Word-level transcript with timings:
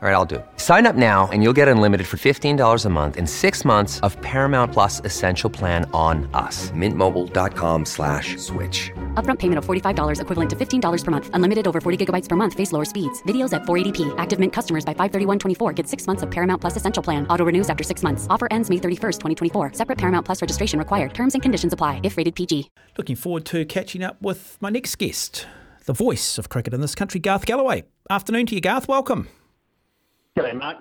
All 0.00 0.08
right, 0.08 0.14
I'll 0.14 0.24
do 0.24 0.36
it. 0.36 0.46
Sign 0.58 0.86
up 0.86 0.94
now 0.94 1.28
and 1.32 1.42
you'll 1.42 1.52
get 1.52 1.66
unlimited 1.66 2.06
for 2.06 2.18
$15 2.18 2.84
a 2.84 2.88
month 2.88 3.16
in 3.16 3.26
six 3.26 3.64
months 3.64 3.98
of 4.06 4.16
Paramount 4.22 4.72
Plus 4.72 5.00
Essential 5.04 5.50
Plan 5.50 5.90
on 5.92 6.30
us. 6.34 6.70
Mintmobile.com 6.70 7.84
slash 7.84 8.36
switch. 8.36 8.92
Upfront 9.14 9.40
payment 9.40 9.58
of 9.58 9.66
$45 9.66 10.20
equivalent 10.20 10.50
to 10.50 10.54
$15 10.56 11.04
per 11.04 11.10
month. 11.10 11.30
Unlimited 11.32 11.66
over 11.66 11.80
40 11.80 12.06
gigabytes 12.06 12.28
per 12.28 12.36
month. 12.36 12.54
Face 12.54 12.70
lower 12.70 12.84
speeds. 12.84 13.20
Videos 13.24 13.52
at 13.52 13.62
480p. 13.62 14.14
Active 14.18 14.38
Mint 14.38 14.52
customers 14.52 14.84
by 14.84 14.94
531.24 14.94 15.74
get 15.74 15.88
six 15.88 16.06
months 16.06 16.22
of 16.22 16.30
Paramount 16.30 16.60
Plus 16.60 16.76
Essential 16.76 17.02
Plan. 17.02 17.26
Auto 17.26 17.44
renews 17.44 17.68
after 17.68 17.82
six 17.82 18.04
months. 18.04 18.28
Offer 18.30 18.46
ends 18.52 18.70
May 18.70 18.76
31st, 18.76 19.18
2024. 19.18 19.72
Separate 19.72 19.98
Paramount 19.98 20.24
Plus 20.24 20.40
registration 20.40 20.78
required. 20.78 21.12
Terms 21.12 21.34
and 21.34 21.42
conditions 21.42 21.72
apply 21.72 22.00
if 22.04 22.16
rated 22.16 22.36
PG. 22.36 22.70
Looking 22.96 23.16
forward 23.16 23.44
to 23.46 23.64
catching 23.64 24.04
up 24.04 24.22
with 24.22 24.58
my 24.60 24.70
next 24.70 24.94
guest, 24.94 25.48
the 25.86 25.92
voice 25.92 26.38
of 26.38 26.48
cricket 26.48 26.72
in 26.72 26.82
this 26.82 26.94
country, 26.94 27.18
Garth 27.18 27.46
Gallaway. 27.46 27.82
Afternoon 28.08 28.46
to 28.46 28.54
you, 28.54 28.60
Garth. 28.60 28.86
Welcome. 28.86 29.26
G'day, 30.38 30.56
Mark. 30.56 30.76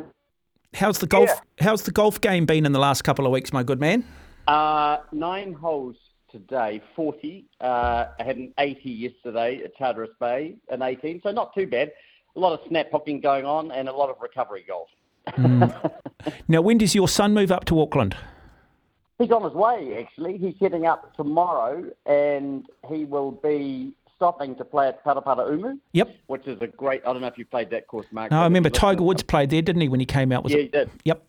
How's 0.75 0.99
the 0.99 1.07
golf? 1.07 1.29
Yeah. 1.29 1.65
How's 1.65 1.81
the 1.81 1.91
golf 1.91 2.21
game 2.21 2.45
been 2.45 2.65
in 2.65 2.73
the 2.73 2.79
last 2.79 3.03
couple 3.03 3.25
of 3.25 3.31
weeks, 3.31 3.51
my 3.51 3.63
good 3.63 3.79
man? 3.79 4.05
Uh, 4.47 4.97
nine 5.11 5.53
holes 5.53 5.95
today, 6.31 6.79
40. 6.95 7.45
Uh, 7.59 8.05
I 8.19 8.23
had 8.23 8.37
an 8.37 8.53
80 8.59 8.89
yesterday 8.89 9.61
at 9.63 9.75
Charteris 9.75 10.11
Bay, 10.19 10.55
an 10.69 10.83
18, 10.83 11.21
so 11.23 11.31
not 11.31 11.55
too 11.55 11.65
bad. 11.65 11.91
A 12.35 12.39
lot 12.39 12.53
of 12.53 12.59
snap 12.67 12.89
hooking 12.91 13.19
going 13.19 13.45
on 13.45 13.71
and 13.71 13.89
a 13.89 13.91
lot 13.91 14.09
of 14.09 14.17
recovery 14.21 14.65
golf. 14.67 14.89
Now, 16.47 16.61
when 16.61 16.77
does 16.77 16.95
your 16.95 17.07
son 17.07 17.33
move 17.33 17.51
up 17.51 17.65
to 17.65 17.79
Auckland? 17.79 18.17
He's 19.19 19.31
on 19.31 19.43
his 19.43 19.53
way, 19.53 20.03
actually. 20.03 20.37
He's 20.37 20.55
heading 20.59 20.85
up 20.85 21.15
tomorrow 21.15 21.85
and 22.05 22.65
he 22.89 23.05
will 23.05 23.31
be 23.31 23.93
stopping 24.17 24.55
to 24.55 24.65
play 24.65 24.89
at 24.89 25.03
Paraparaumu, 25.05 25.79
Yep. 25.93 26.15
which 26.27 26.45
is 26.47 26.61
a 26.61 26.67
great. 26.67 27.01
I 27.05 27.13
don't 27.13 27.21
know 27.21 27.27
if 27.27 27.37
you 27.37 27.45
played 27.45 27.69
that 27.69 27.87
course, 27.87 28.07
Mark. 28.11 28.31
No, 28.31 28.41
I 28.41 28.43
remember 28.43 28.69
Tiger 28.69 29.03
Woods 29.03 29.23
played 29.23 29.49
there, 29.51 29.61
didn't 29.61 29.81
he, 29.81 29.87
when 29.87 29.99
he 29.99 30.05
came 30.05 30.31
out? 30.31 30.43
Was 30.43 30.51
Yeah, 30.51 30.59
it? 30.59 30.63
he 30.63 30.67
did. 30.69 30.89
Yep. 31.05 31.23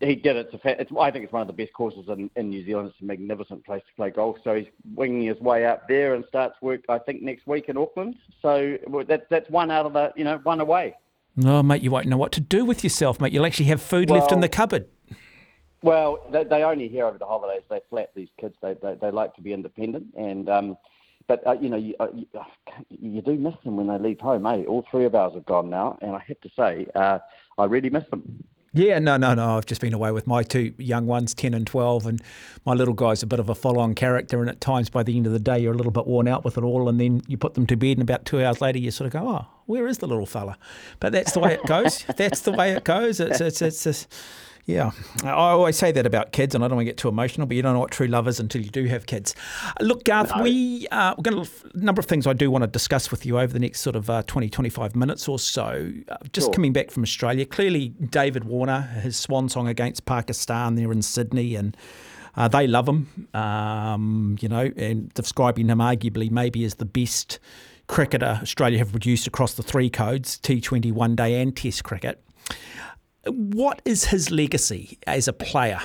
He 0.00 0.16
did. 0.16 0.34
It's 0.36 0.52
a 0.52 0.58
fa- 0.58 0.80
it's, 0.80 0.90
I 0.98 1.12
think 1.12 1.22
it's 1.24 1.32
one 1.32 1.42
of 1.42 1.46
the 1.46 1.52
best 1.52 1.72
courses 1.74 2.08
in, 2.08 2.28
in 2.34 2.50
New 2.50 2.64
Zealand. 2.66 2.88
It's 2.88 3.00
a 3.00 3.04
magnificent 3.04 3.64
place 3.64 3.82
to 3.88 3.94
play 3.94 4.10
golf. 4.10 4.36
So 4.42 4.56
he's 4.56 4.66
winging 4.96 5.22
his 5.28 5.38
way 5.38 5.64
up 5.64 5.86
there 5.86 6.14
and 6.16 6.24
starts 6.26 6.60
work, 6.60 6.80
I 6.88 6.98
think, 6.98 7.22
next 7.22 7.46
week 7.46 7.68
in 7.68 7.76
Auckland. 7.76 8.16
So 8.42 8.76
well, 8.88 9.04
that's 9.06 9.22
that's 9.30 9.48
one 9.48 9.70
out 9.70 9.86
of 9.86 9.92
the, 9.92 10.12
you 10.16 10.24
know, 10.24 10.38
one 10.42 10.58
away. 10.60 10.96
No, 11.36 11.62
mate, 11.62 11.82
you 11.82 11.90
won't 11.92 12.08
know 12.08 12.16
what 12.16 12.32
to 12.32 12.40
do 12.40 12.64
with 12.64 12.82
yourself, 12.82 13.20
mate. 13.20 13.32
You'll 13.32 13.46
actually 13.46 13.66
have 13.66 13.80
food 13.80 14.10
left 14.10 14.32
in 14.32 14.40
the 14.40 14.48
cupboard. 14.48 14.86
Well, 15.82 16.26
they, 16.30 16.44
they 16.44 16.62
only 16.62 16.88
hear 16.88 17.06
over 17.06 17.18
the 17.18 17.26
holidays. 17.26 17.62
They 17.70 17.80
flat 17.88 18.10
these 18.14 18.28
kids. 18.40 18.56
They 18.60 18.74
they, 18.82 18.94
they 19.00 19.10
like 19.10 19.34
to 19.36 19.40
be 19.40 19.52
independent, 19.52 20.06
and 20.16 20.48
um, 20.48 20.76
but 21.32 21.46
uh, 21.46 21.52
you 21.52 21.70
know 21.70 21.78
you, 21.78 21.94
uh, 21.98 22.08
you 22.14 22.26
you 22.90 23.22
do 23.22 23.32
miss 23.36 23.54
them 23.64 23.76
when 23.76 23.86
they 23.86 23.98
leave 23.98 24.20
home. 24.20 24.44
Eh? 24.44 24.64
All 24.68 24.84
three 24.90 25.06
of 25.06 25.14
ours 25.14 25.32
have 25.34 25.46
gone 25.46 25.70
now, 25.70 25.98
and 26.02 26.14
I 26.14 26.22
have 26.28 26.40
to 26.42 26.50
say, 26.54 26.86
uh, 26.94 27.20
I 27.56 27.64
really 27.64 27.88
miss 27.88 28.04
them. 28.10 28.44
Yeah, 28.74 28.98
no, 28.98 29.16
no, 29.16 29.34
no. 29.34 29.56
I've 29.56 29.66
just 29.66 29.80
been 29.80 29.94
away 29.94 30.12
with 30.12 30.26
my 30.26 30.42
two 30.42 30.74
young 30.78 31.06
ones, 31.06 31.34
10 31.34 31.52
and 31.52 31.66
12, 31.66 32.06
and 32.06 32.22
my 32.64 32.72
little 32.72 32.94
guy's 32.94 33.22
a 33.22 33.26
bit 33.26 33.38
of 33.38 33.50
a 33.50 33.54
full 33.54 33.78
on 33.78 33.94
character. 33.94 34.40
And 34.40 34.48
at 34.48 34.62
times, 34.62 34.88
by 34.88 35.02
the 35.02 35.14
end 35.14 35.26
of 35.26 35.32
the 35.32 35.38
day, 35.38 35.58
you're 35.58 35.74
a 35.74 35.76
little 35.76 35.92
bit 35.92 36.06
worn 36.06 36.26
out 36.26 36.42
with 36.42 36.56
it 36.56 36.64
all. 36.64 36.88
And 36.88 36.98
then 36.98 37.20
you 37.28 37.36
put 37.36 37.52
them 37.54 37.66
to 37.66 37.76
bed, 37.76 37.98
and 37.98 38.02
about 38.02 38.24
two 38.24 38.42
hours 38.42 38.60
later, 38.60 38.78
you 38.78 38.90
sort 38.90 39.06
of 39.06 39.12
go, 39.12 39.28
oh, 39.28 39.46
where 39.66 39.86
is 39.86 39.98
the 39.98 40.06
little 40.06 40.26
fella? 40.26 40.58
But 41.00 41.12
that's 41.12 41.32
the 41.32 41.40
way 41.40 41.54
it 41.54 41.64
goes. 41.66 42.04
that's 42.16 42.40
the 42.40 42.52
way 42.52 42.72
it 42.72 42.84
goes. 42.84 43.20
It's, 43.20 43.40
it's, 43.40 43.60
it's, 43.60 43.86
it's 43.86 44.06
yeah. 44.64 44.90
I 45.24 45.30
always 45.30 45.76
say 45.76 45.90
that 45.92 46.06
about 46.06 46.32
kids, 46.32 46.54
and 46.54 46.64
I 46.64 46.68
don't 46.68 46.76
want 46.76 46.86
to 46.86 46.90
get 46.90 46.96
too 46.96 47.08
emotional, 47.08 47.46
but 47.46 47.56
you 47.56 47.62
don't 47.62 47.74
know 47.74 47.80
what 47.80 47.90
true 47.90 48.06
love 48.06 48.28
is 48.28 48.38
until 48.38 48.62
you 48.62 48.70
do 48.70 48.84
have 48.84 49.06
kids. 49.06 49.34
Look, 49.80 50.04
Garth, 50.04 50.32
we, 50.40 50.86
uh, 50.90 51.14
we're 51.18 51.22
going 51.22 51.44
to, 51.44 51.50
a 51.74 51.78
number 51.78 52.00
of 52.00 52.06
things 52.06 52.26
I 52.26 52.32
do 52.32 52.50
want 52.50 52.62
to 52.62 52.68
discuss 52.68 53.10
with 53.10 53.26
you 53.26 53.38
over 53.38 53.52
the 53.52 53.58
next 53.58 53.80
sort 53.80 53.96
of 53.96 54.08
uh, 54.08 54.22
20, 54.22 54.48
25 54.48 54.94
minutes 54.94 55.28
or 55.28 55.38
so. 55.38 55.92
Uh, 56.08 56.16
just 56.32 56.46
Sure. 56.46 56.54
coming 56.54 56.72
back 56.72 56.90
from 56.90 57.02
Australia, 57.02 57.44
clearly 57.44 57.88
David 57.88 58.44
Warner, 58.44 58.82
his 59.02 59.16
swan 59.16 59.48
song 59.48 59.66
against 59.68 60.04
Pakistan 60.06 60.76
there 60.76 60.92
in 60.92 61.02
Sydney, 61.02 61.54
and 61.56 61.76
uh, 62.36 62.48
they 62.48 62.66
love 62.66 62.88
him, 62.88 63.28
um, 63.34 64.36
you 64.40 64.48
know, 64.48 64.70
and 64.76 65.12
describing 65.14 65.68
him 65.68 65.78
arguably 65.78 66.30
maybe 66.30 66.64
as 66.64 66.76
the 66.76 66.84
best 66.84 67.38
cricketer 67.88 68.38
Australia 68.40 68.78
have 68.78 68.90
produced 68.90 69.26
across 69.26 69.54
the 69.54 69.62
three 69.62 69.90
codes 69.90 70.38
T20, 70.38 70.92
one 70.92 71.14
day, 71.16 71.40
and 71.42 71.54
Test 71.56 71.84
cricket. 71.84 72.22
What 73.24 73.82
is 73.84 74.06
his 74.06 74.30
legacy 74.30 74.98
as 75.06 75.28
a 75.28 75.32
player? 75.32 75.80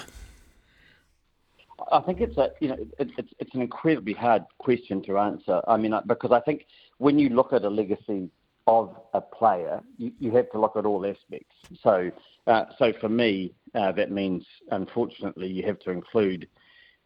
I 1.91 1.99
think 2.01 2.19
it's 2.19 2.37
a 2.37 2.51
you 2.59 2.69
know 2.69 2.77
it, 2.99 3.09
it's 3.17 3.33
it's 3.39 3.53
an 3.53 3.61
incredibly 3.61 4.13
hard 4.13 4.43
question 4.57 5.01
to 5.03 5.17
answer. 5.19 5.61
I 5.67 5.77
mean, 5.77 5.93
because 6.07 6.31
I 6.31 6.39
think 6.41 6.65
when 6.97 7.19
you 7.19 7.29
look 7.29 7.53
at 7.53 7.63
a 7.63 7.69
legacy 7.69 8.29
of 8.65 8.95
a 9.13 9.21
player, 9.21 9.81
you, 9.97 10.11
you 10.19 10.31
have 10.31 10.49
to 10.51 10.59
look 10.59 10.75
at 10.75 10.85
all 10.85 11.05
aspects. 11.05 11.55
So, 11.81 12.11
uh, 12.47 12.65
so 12.77 12.91
for 12.99 13.07
me, 13.07 13.53
uh, 13.75 13.93
that 13.93 14.11
means 14.11 14.45
unfortunately 14.71 15.47
you 15.47 15.63
have 15.63 15.79
to 15.79 15.91
include 15.91 16.47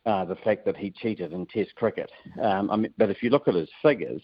uh, 0.08 0.26
the 0.26 0.36
fact 0.36 0.66
that 0.66 0.76
he 0.76 0.90
cheated 0.90 1.34
in 1.34 1.46
Test 1.46 1.76
cricket. 1.76 2.12
Um, 2.42 2.72
I 2.72 2.78
mean, 2.78 2.94
but 2.98 3.12
if 3.12 3.22
you 3.22 3.30
look 3.30 3.48
at 3.48 3.54
his 3.54 3.70
figures, 3.82 4.22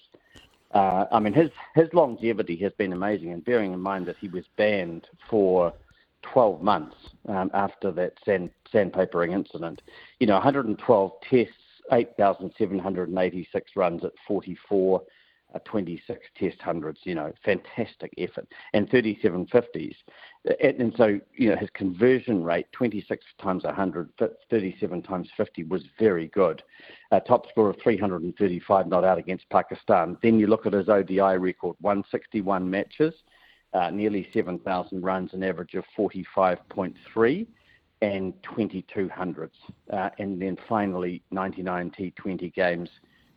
uh, 0.71 1.05
I 1.11 1.19
mean 1.19 1.33
his 1.33 1.51
his 1.75 1.93
longevity 1.93 2.55
has 2.57 2.71
been 2.73 2.93
amazing. 2.93 3.33
And 3.33 3.43
bearing 3.43 3.73
in 3.73 3.79
mind 3.81 4.05
that 4.07 4.17
he 4.17 4.29
was 4.29 4.45
banned 4.55 5.07
for 5.29 5.73
12 6.33 6.61
months 6.61 6.95
um, 7.27 7.49
after 7.53 7.91
that 7.91 8.13
sand, 8.25 8.49
sandpapering 8.73 9.33
incident. 9.33 9.81
You 10.19 10.27
know, 10.27 10.35
112 10.35 11.11
tests, 11.29 11.53
8,786 11.91 13.71
runs 13.75 14.03
at 14.03 14.11
44, 14.27 15.01
uh, 15.55 15.59
26 15.65 16.19
test 16.37 16.61
hundreds, 16.61 16.99
you 17.03 17.15
know, 17.15 17.31
fantastic 17.45 18.13
effort, 18.17 18.47
and 18.73 18.89
37 18.89 19.47
50s. 19.47 19.95
And, 20.61 20.81
and 20.81 20.93
so, 20.97 21.19
you 21.33 21.49
know, 21.49 21.55
his 21.55 21.69
conversion 21.73 22.43
rate, 22.43 22.67
26 22.73 23.25
times 23.41 23.63
100, 23.63 24.09
37 24.49 25.01
times 25.03 25.29
50, 25.37 25.63
was 25.63 25.83
very 25.97 26.27
good. 26.27 26.61
Uh, 27.11 27.21
top 27.21 27.49
score 27.49 27.69
of 27.69 27.77
335 27.81 28.87
not 28.87 29.05
out 29.05 29.17
against 29.17 29.49
Pakistan. 29.49 30.17
Then 30.21 30.39
you 30.39 30.47
look 30.47 30.65
at 30.65 30.73
his 30.73 30.89
ODI 30.89 31.37
record, 31.37 31.77
161 31.79 32.69
matches 32.69 33.13
uh, 33.73 33.89
nearly 33.89 34.27
7,000 34.33 35.01
runs, 35.01 35.33
an 35.33 35.43
average 35.43 35.73
of 35.75 35.83
45.3 35.97 37.47
and 38.01 38.33
22 38.43 39.09
hundreds. 39.09 39.55
Uh, 39.91 40.09
and 40.19 40.41
then 40.41 40.57
finally, 40.67 41.23
99 41.31 41.91
T20 41.91 42.53
games, 42.53 42.89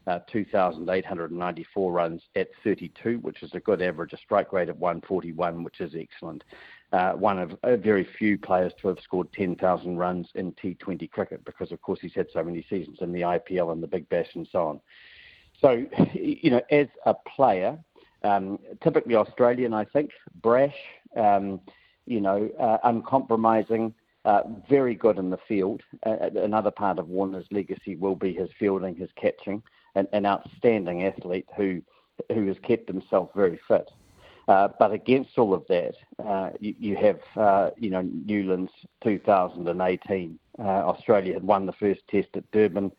uh, 0.07 0.19
2,894 0.31 1.93
runs 1.93 2.23
at 2.37 2.49
32, 2.65 3.19
which 3.19 3.43
is 3.43 3.55
a 3.55 3.61
good 3.61 3.83
average, 3.83 4.13
a 4.13 4.17
strike 4.19 4.53
rate 4.53 4.69
of 4.69 4.79
141, 4.79 5.63
which 5.63 5.81
is 5.81 5.95
excellent. 5.95 6.45
Uh, 6.93 7.13
one 7.13 7.39
of 7.39 7.57
uh, 7.63 7.77
very 7.77 8.07
few 8.19 8.37
players 8.37 8.73
to 8.81 8.89
have 8.89 8.99
scored 9.01 9.33
10,000 9.33 9.97
runs 9.97 10.29
in 10.35 10.53
T20 10.53 11.11
cricket 11.11 11.45
because, 11.45 11.71
of 11.71 11.81
course, 11.81 12.01
he's 12.01 12.15
had 12.15 12.27
so 12.33 12.43
many 12.43 12.65
seasons 12.69 12.99
in 13.01 13.13
the 13.13 13.21
IPL 13.21 13.73
and 13.73 13.83
the 13.83 13.87
Big 13.87 14.09
Bash 14.09 14.35
and 14.35 14.49
so 14.51 14.67
on. 14.67 14.81
So, 15.61 15.85
you 16.15 16.51
know, 16.51 16.63
as 16.71 16.89
a 17.07 17.15
player, 17.15 17.79
um, 18.23 18.59
typically 18.83 19.15
Australian, 19.17 19.73
I 19.73 19.85
think, 19.85 20.11
brash, 20.43 20.77
um, 21.17 21.61
you 22.07 22.21
know, 22.21 22.51
uh, 22.59 22.79
uncompromising, 22.85 23.95
uh, 24.25 24.43
very 24.69 24.95
good 24.95 25.19
in 25.19 25.31
the 25.31 25.39
field. 25.49 25.83
Uh, 26.05 26.31
another 26.37 26.71
part 26.71 26.99
of 26.99 27.09
Warner's 27.09 27.47
legacy 27.51 27.97
will 27.97 28.17
be 28.17 28.33
his 28.33 28.51
fielding, 28.59 28.95
his 28.95 29.11
catching, 29.17 29.63
and 29.95 30.07
an 30.13 30.27
outstanding 30.27 31.05
athlete 31.05 31.47
who 31.57 31.83
who 32.35 32.47
has 32.47 32.57
kept 32.63 32.87
himself 32.87 33.31
very 33.35 33.59
fit. 33.67 33.91
Uh, 34.49 34.69
but 34.79 34.93
against 34.93 35.39
all 35.39 35.55
of 35.55 35.65
that, 35.69 35.95
uh, 36.25 36.51
you, 36.59 36.75
you 36.79 36.97
have, 36.97 37.21
uh, 37.37 37.71
you 37.79 37.89
know, 37.89 38.03
Newlands 38.03 38.73
2018. 39.03 40.39
Uh, 40.59 40.63
Australia 40.63 41.35
had 41.35 41.45
won 41.45 41.67
the 41.67 41.73
first 41.73 42.01
test 42.11 42.29
at 42.35 42.51
Durban. 42.51 42.91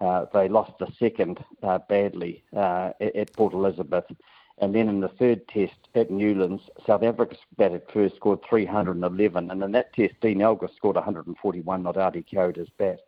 Uh, 0.00 0.24
they 0.32 0.48
lost 0.48 0.72
the 0.78 0.88
second 0.98 1.44
uh, 1.62 1.78
badly 1.88 2.42
uh, 2.56 2.90
at, 3.00 3.14
at 3.14 3.32
Port 3.34 3.52
Elizabeth. 3.52 4.04
And 4.58 4.74
then 4.74 4.88
in 4.88 5.00
the 5.00 5.08
third 5.08 5.46
test 5.48 5.74
at 5.94 6.10
Newlands, 6.10 6.62
South 6.86 7.02
Africa 7.02 7.36
batted 7.56 7.82
first, 7.92 8.16
scored 8.16 8.38
311. 8.48 9.50
And 9.50 9.62
in 9.62 9.72
that 9.72 9.92
test, 9.94 10.14
Dean 10.20 10.40
Elgar 10.40 10.68
scored 10.76 10.96
141 10.96 11.82
not 11.82 11.96
carried 12.30 12.56
his 12.56 12.68
bat. 12.78 13.00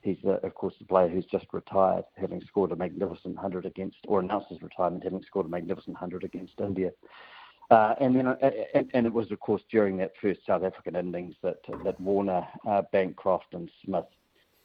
He's, 0.00 0.18
uh, 0.26 0.38
of 0.42 0.54
course, 0.54 0.74
the 0.78 0.84
player 0.84 1.08
who's 1.08 1.24
just 1.24 1.46
retired, 1.52 2.04
having 2.16 2.42
scored 2.46 2.72
a 2.72 2.76
magnificent 2.76 3.34
100 3.34 3.64
against, 3.64 3.96
or 4.06 4.20
announced 4.20 4.48
his 4.50 4.60
retirement, 4.60 5.02
having 5.02 5.22
scored 5.22 5.46
a 5.46 5.48
magnificent 5.48 5.94
100 5.94 6.24
against 6.24 6.60
India. 6.60 6.90
Uh, 7.70 7.94
and 8.00 8.14
then, 8.14 8.26
uh, 8.26 8.36
and, 8.74 8.90
and, 8.92 9.06
it 9.06 9.12
was, 9.12 9.30
of 9.30 9.40
course, 9.40 9.62
during 9.70 9.96
that 9.96 10.12
first 10.20 10.40
South 10.46 10.62
African 10.62 10.94
innings 10.94 11.34
that 11.42 11.56
that 11.84 11.98
Warner, 11.98 12.46
uh, 12.68 12.82
Bancroft, 12.92 13.54
and 13.54 13.70
Smith 13.82 14.04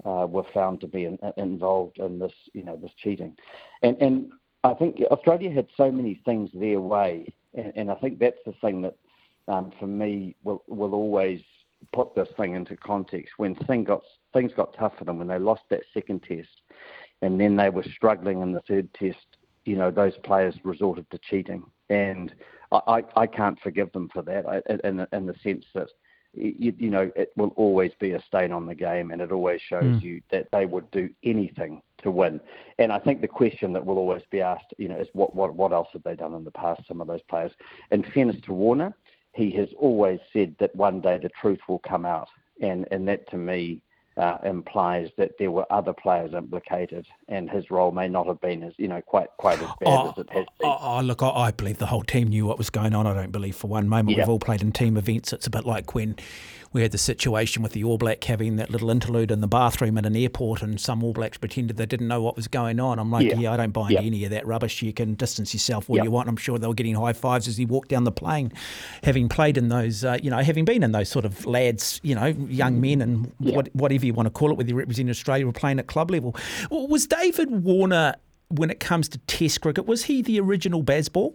uh, 0.04 0.28
were 0.30 0.44
found 0.54 0.82
to 0.82 0.88
be 0.88 1.06
in, 1.06 1.18
involved 1.38 2.00
in 2.00 2.20
this, 2.20 2.34
you 2.54 2.64
know, 2.64 2.76
this 2.76 2.92
cheating. 3.02 3.38
And 3.82 3.96
and 4.02 4.32
I 4.64 4.74
think 4.74 5.02
Australia 5.12 5.52
had 5.52 5.68
so 5.78 5.92
many 5.92 6.22
things 6.26 6.50
their 6.54 6.82
way, 6.82 7.34
and, 7.54 7.74
and 7.76 7.92
I 7.92 7.96
think 7.96 8.20
that's 8.20 8.40
the 8.46 8.54
thing 8.62 8.82
that, 8.82 8.96
um, 9.48 9.72
for 9.80 9.88
me, 9.88 10.36
will 10.44 10.64
will 10.68 10.94
always 10.94 11.42
put 11.94 12.14
this 12.14 12.28
thing 12.38 12.56
into 12.56 12.76
context. 12.76 13.34
When 13.38 13.56
thing 13.56 13.86
got 13.86 14.02
things 14.34 14.52
got 14.56 14.76
tough 14.78 14.94
for 14.98 15.06
them, 15.06 15.18
when 15.18 15.28
they 15.28 15.40
lost 15.40 15.64
that 15.70 15.84
second 15.94 16.24
test, 16.24 16.50
and 17.22 17.40
then 17.40 17.56
they 17.56 17.70
were 17.70 17.86
struggling 17.96 18.42
in 18.42 18.52
the 18.52 18.62
third 18.62 18.94
test, 18.94 19.38
you 19.66 19.76
know, 19.78 19.92
those 19.92 20.18
players 20.24 20.56
resorted 20.64 21.10
to 21.12 21.20
cheating, 21.30 21.64
and 21.90 22.34
I, 22.72 23.04
I 23.16 23.28
can't 23.28 23.60
forgive 23.62 23.92
them 23.94 24.10
for 24.14 24.22
that. 24.24 24.46
in, 24.84 25.08
in 25.12 25.26
the 25.26 25.36
sense 25.42 25.66
that 25.74 25.88
you, 26.34 26.74
you, 26.78 26.90
know, 26.90 27.12
it 27.16 27.32
will 27.36 27.54
always 27.56 27.92
be 28.00 28.12
a 28.12 28.22
stain 28.28 28.52
on 28.52 28.66
the 28.66 28.76
game, 28.76 29.12
and 29.12 29.22
it 29.22 29.32
always 29.32 29.62
shows 29.62 29.84
mm. 29.84 30.02
you 30.02 30.22
that 30.32 30.48
they 30.52 30.66
would 30.66 30.90
do 30.92 31.10
anything 31.24 31.82
to 32.04 32.12
win. 32.12 32.40
And 32.78 32.92
I 32.92 33.00
think 33.00 33.22
the 33.22 33.28
question 33.28 33.74
that 33.74 33.86
will 33.86 33.98
always 33.98 34.22
be 34.32 34.42
asked, 34.42 34.74
you 34.78 34.88
know, 34.88 34.98
is 34.98 35.08
what 35.14 35.36
what 35.36 35.56
what 35.56 35.74
else 35.74 35.88
have 35.94 36.04
they 36.04 36.16
done 36.16 36.34
in 36.34 36.44
the 36.44 36.52
past? 36.52 36.82
Some 36.88 37.02
of 37.02 37.08
those 37.08 37.22
players. 37.30 37.52
In 37.92 38.04
fairness 38.04 38.38
to 38.46 38.54
Warner, 38.54 38.94
he 39.34 39.52
has 39.52 39.70
always 39.78 40.20
said 40.32 40.56
that 40.60 40.76
one 40.76 41.02
day 41.02 41.18
the 41.18 41.30
truth 41.42 41.60
will 41.68 41.80
come 41.80 42.06
out, 42.06 42.30
and 42.62 42.88
and 42.92 43.08
that 43.08 43.30
to 43.32 43.38
me 43.38 43.82
uh, 44.20 44.38
implies 44.44 45.10
that 45.18 45.32
there 45.40 45.50
were 45.50 45.66
other 45.72 45.94
players 45.94 46.34
implicated, 46.34 47.08
and 47.30 47.50
his 47.50 47.72
role 47.72 47.92
may 47.92 48.08
not 48.10 48.28
have 48.28 48.42
been 48.42 48.64
as 48.64 48.74
you 48.78 48.88
know 48.88 49.02
quite 49.02 49.30
quite 49.38 49.60
as 49.60 49.70
bad 49.80 49.88
oh, 49.88 50.10
as 50.10 50.18
it 50.18 50.30
has 50.32 50.46
been. 50.60 50.70
Oh, 50.70 50.78
oh 50.82 51.02
look, 51.02 51.24
I, 51.24 51.30
I, 51.30 51.52
believe 51.52 51.78
the 51.78 51.86
whole 51.86 52.04
team 52.04 52.28
knew 52.28 52.46
what 52.46 52.58
was 52.58 52.70
going 52.70 52.94
on. 52.94 53.08
I 53.08 53.14
don't 53.14 53.32
believe 53.32 53.56
for 53.56 53.68
one 53.68 53.88
moment 53.88 54.18
we've 54.18 54.28
all 54.28 54.40
played 54.40 54.62
in 54.62 54.74
team 54.74 54.98
events. 54.98 55.32
It's 55.32 55.48
a 55.48 55.50
bit 55.50 55.66
like 55.66 55.96
when 55.96 56.18
we 56.72 56.82
had 56.82 56.92
the 56.92 56.98
situation 56.98 57.64
with 57.64 57.74
the 57.74 57.84
All 57.84 57.98
Black 57.98 58.24
having 58.24 58.58
that 58.58 58.70
little 58.70 58.90
interlude 58.90 59.32
in 59.32 59.42
the 59.42 59.48
bathroom 59.48 59.98
at 59.98 60.06
an 60.06 60.16
airport, 60.16 60.62
and 60.62 60.80
some 60.80 61.04
All 61.04 61.14
Blacks 61.14 61.38
pretended 61.38 61.78
they 61.78 61.86
didn't 61.86 62.08
know 62.08 62.22
what 62.22 62.36
was 62.36 62.48
going 62.48 62.80
on. 62.80 63.00
I'm 63.00 63.12
like, 63.12 63.28
yeah, 63.28 63.36
yeah 63.38 63.54
I 63.54 63.58
don't 63.58 63.72
buy 63.72 63.90
yeah. 63.90 64.02
any 64.02 64.24
of 64.26 64.32
that 64.32 64.46
rubbish. 64.46 64.82
You 64.82 64.94
can 64.94 65.16
distance 65.16 65.54
yourself 65.54 65.90
all 65.90 65.98
yeah. 65.98 66.04
you 66.04 66.12
want. 66.12 66.30
I'm 66.30 66.38
sure 66.38 66.60
they 66.60 66.68
were 66.68 66.74
getting 66.74 66.96
high 66.96 67.14
fives 67.14 67.48
as 67.48 67.58
he 67.58 67.66
walked 67.66 67.90
down 67.90 68.04
the 68.04 68.12
plane, 68.12 68.52
having 69.04 69.30
played 69.30 69.58
in 69.58 69.70
those, 69.70 70.04
uh, 70.04 70.18
you 70.22 70.30
know, 70.30 70.40
having 70.40 70.66
been 70.66 70.84
in 70.84 70.92
those 70.92 71.10
sort 71.10 71.26
of 71.26 71.46
lads, 71.46 72.00
you 72.04 72.14
know, 72.14 72.28
young 72.28 72.80
men 72.80 73.02
and 73.02 73.32
what, 73.40 73.74
whatever 73.76 74.06
you 74.06 74.14
want 74.14 74.28
to 74.28 74.32
call 74.32 74.52
it, 74.52 74.58
whether 74.58 74.70
you 74.70 74.76
represent 74.76 75.10
Australia 75.10 75.48
or 75.48 75.52
playing 75.52 75.80
at 75.80 75.88
club 75.88 76.12
level. 76.12 76.36
Was 76.70 77.08
David 77.08 77.64
Warner, 77.64 78.16
when 78.50 78.70
it 78.70 78.80
comes 78.80 79.10
to 79.10 79.18
Test 79.20 79.62
cricket, 79.62 79.86
was 79.86 80.06
he 80.06 80.22
the 80.22 80.40
original 80.40 80.84
Bazball? 80.84 81.34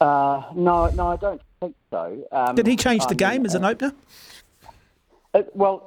Uh, 0.00 0.42
no, 0.54 0.88
no, 0.90 1.08
I 1.08 1.16
don't 1.16 1.40
think 1.60 1.74
so. 1.90 2.26
Um, 2.32 2.54
Did 2.54 2.66
he 2.66 2.76
change 2.76 3.06
the 3.06 3.14
game 3.14 3.44
as 3.44 3.54
an 3.54 3.64
uh, 3.64 3.70
opener? 3.70 3.92
Uh, 5.34 5.42
well, 5.54 5.86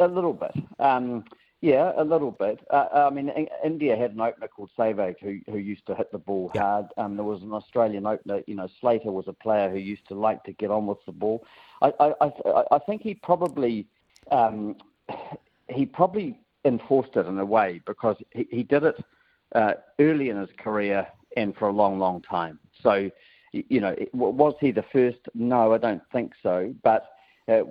a 0.00 0.08
little 0.08 0.32
bit. 0.32 0.52
Um, 0.78 1.24
yeah, 1.60 1.92
a 1.96 2.04
little 2.04 2.30
bit. 2.30 2.60
Uh, 2.70 2.86
I 2.92 3.10
mean, 3.10 3.32
India 3.64 3.96
had 3.96 4.12
an 4.12 4.20
opener 4.20 4.46
called 4.46 4.70
Sehwag 4.78 5.16
who 5.20 5.40
who 5.50 5.58
used 5.58 5.86
to 5.86 5.94
hit 5.94 6.12
the 6.12 6.18
ball 6.18 6.50
hard. 6.54 6.86
Um, 6.96 7.16
there 7.16 7.24
was 7.24 7.42
an 7.42 7.52
Australian 7.52 8.06
opener. 8.06 8.42
You 8.46 8.54
know, 8.54 8.68
Slater 8.80 9.10
was 9.10 9.26
a 9.26 9.32
player 9.32 9.70
who 9.70 9.78
used 9.78 10.06
to 10.08 10.14
like 10.14 10.44
to 10.44 10.52
get 10.52 10.70
on 10.70 10.86
with 10.86 11.04
the 11.06 11.12
ball. 11.12 11.44
I 11.82 11.92
I 11.98 12.12
I, 12.20 12.62
I 12.72 12.78
think 12.78 13.02
he 13.02 13.14
probably 13.14 13.86
um, 14.30 14.76
he 15.68 15.86
probably 15.86 16.38
enforced 16.64 17.16
it 17.16 17.26
in 17.26 17.38
a 17.38 17.44
way 17.44 17.80
because 17.86 18.16
he, 18.32 18.46
he 18.50 18.62
did 18.62 18.84
it 18.84 19.02
uh, 19.54 19.74
early 19.98 20.28
in 20.28 20.36
his 20.36 20.50
career 20.58 21.06
and 21.36 21.56
for 21.56 21.68
a 21.68 21.72
long, 21.72 21.98
long 21.98 22.20
time. 22.22 22.58
So 22.82 23.10
you 23.52 23.80
know, 23.80 23.94
was 24.12 24.54
he 24.60 24.70
the 24.70 24.84
first? 24.92 25.18
No, 25.34 25.72
I 25.72 25.78
don't 25.78 26.02
think 26.12 26.32
so. 26.42 26.74
But 26.82 27.08
uh, 27.48 27.62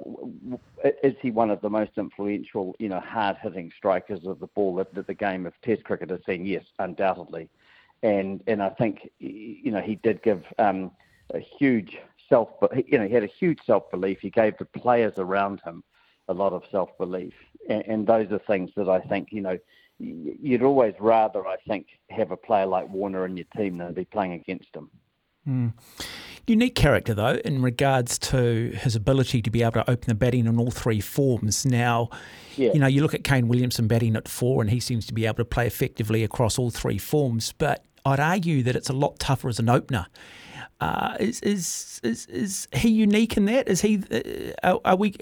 is 1.04 1.16
he 1.22 1.32
one 1.32 1.52
of 1.52 1.62
the 1.62 1.70
most 1.70 1.92
influential, 1.98 2.76
you 2.80 2.90
know, 2.90 3.00
hard-hitting 3.00 3.72
strikers 3.78 4.26
of 4.26 4.40
the 4.40 4.48
ball 4.48 4.76
that, 4.76 4.94
that 4.96 5.08
the 5.08 5.14
game 5.14 5.46
of 5.46 5.54
Test 5.62 5.84
cricket 5.84 6.10
has 6.10 6.22
seen? 6.26 6.46
Yes, 6.46 6.66
undoubtedly. 6.80 7.50
And 8.04 8.42
and 8.48 8.62
I 8.62 8.70
think 8.70 9.10
you 9.20 9.72
know 9.72 9.82
he 9.82 9.96
did 9.96 10.22
give 10.22 10.44
um, 10.60 10.92
a 11.34 11.40
huge 11.40 11.98
self, 12.30 12.50
you 12.88 12.98
know, 12.98 13.08
he 13.08 13.14
had 13.14 13.24
a 13.24 13.28
huge 13.28 13.60
self-belief. 13.66 14.20
He 14.20 14.30
gave 14.30 14.58
the 14.58 14.66
players 14.66 15.14
around 15.18 15.62
him 15.62 15.84
a 16.28 16.34
lot 16.34 16.54
of 16.54 16.64
self-belief, 16.72 17.34
and, 17.70 17.84
and 17.88 18.08
those 18.08 18.32
are 18.32 18.40
things 18.40 18.72
that 18.76 18.90
I 18.90 19.00
think 19.00 19.30
you 19.32 19.42
know 19.42 19.58
you'd 20.00 20.64
always 20.64 20.94
rather, 21.00 21.46
I 21.48 21.58
think, 21.68 21.88
have 22.10 22.32
a 22.32 22.38
player 22.38 22.66
like 22.66 22.90
Warner 22.90 23.26
in 23.26 23.38
your 23.38 23.46
team 23.56 23.78
than 23.78 23.94
be 23.94 24.06
playing 24.06 24.34
against 24.34 24.76
him. 24.76 24.90
Mm. 25.48 25.74
Unique 26.48 26.76
character, 26.76 27.14
though, 27.14 27.40
in 27.46 27.62
regards 27.62 28.20
to 28.20 28.72
his 28.76 28.96
ability 28.96 29.42
to 29.42 29.50
be 29.50 29.64
able 29.64 29.74
to 29.74 29.90
open 29.90 30.08
the 30.08 30.16
batting 30.16 30.46
in 30.46 30.60
all 30.60 30.72
three 30.72 31.02
forms. 31.02 31.66
Now, 31.66 32.10
yeah. 32.56 32.72
you 32.74 32.80
know, 32.80 32.88
you 32.88 33.02
look 33.02 33.14
at 33.14 33.24
Kane 33.24 33.48
Williamson 33.48 33.88
batting 33.88 34.16
at 34.16 34.28
four, 34.28 34.62
and 34.62 34.70
he 34.70 34.80
seems 34.80 35.08
to 35.08 35.14
be 35.14 35.26
able 35.26 35.38
to 35.38 35.46
play 35.46 35.66
effectively 35.66 36.24
across 36.24 36.60
all 36.60 36.70
three 36.70 36.98
forms. 36.98 37.54
But 37.58 37.84
I'd 38.06 38.20
argue 38.20 38.62
that 38.64 38.76
it's 38.76 38.90
a 38.90 38.94
lot 38.94 39.18
tougher 39.18 39.50
as 39.50 39.60
an 39.60 39.70
opener. 39.70 40.06
Uh, 40.82 41.16
is, 41.22 41.40
is 41.40 42.02
is 42.04 42.26
is 42.26 42.68
he 42.74 42.90
unique 42.90 43.38
in 43.38 43.46
that? 43.46 43.68
Is 43.70 43.80
he? 43.80 44.04
Uh, 44.62 44.78
are, 44.84 44.98
we 44.98 45.16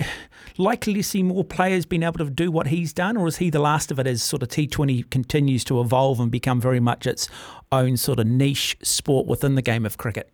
likely 0.58 0.96
to 0.96 1.04
see 1.04 1.22
more 1.22 1.44
players 1.44 1.86
being 1.86 2.02
able 2.02 2.18
to 2.18 2.30
do 2.30 2.52
what 2.52 2.68
he's 2.68 2.92
done, 2.92 3.18
or 3.18 3.28
is 3.28 3.38
he 3.38 3.52
the 3.52 3.60
last 3.60 3.92
of 3.92 4.00
it 4.00 4.08
as 4.08 4.24
sort 4.24 4.42
of 4.42 4.50
T 4.50 4.66
Twenty 4.66 5.04
continues 5.04 5.64
to 5.66 5.80
evolve 5.80 6.20
and 6.20 6.32
become 6.32 6.60
very 6.60 6.80
much 6.80 7.06
its 7.06 7.30
own 7.72 7.98
sort 7.98 8.20
of 8.20 8.26
niche 8.26 8.76
sport 8.82 9.28
within 9.28 9.54
the 9.54 9.62
game 9.62 9.86
of 9.86 9.98
cricket? 9.98 10.34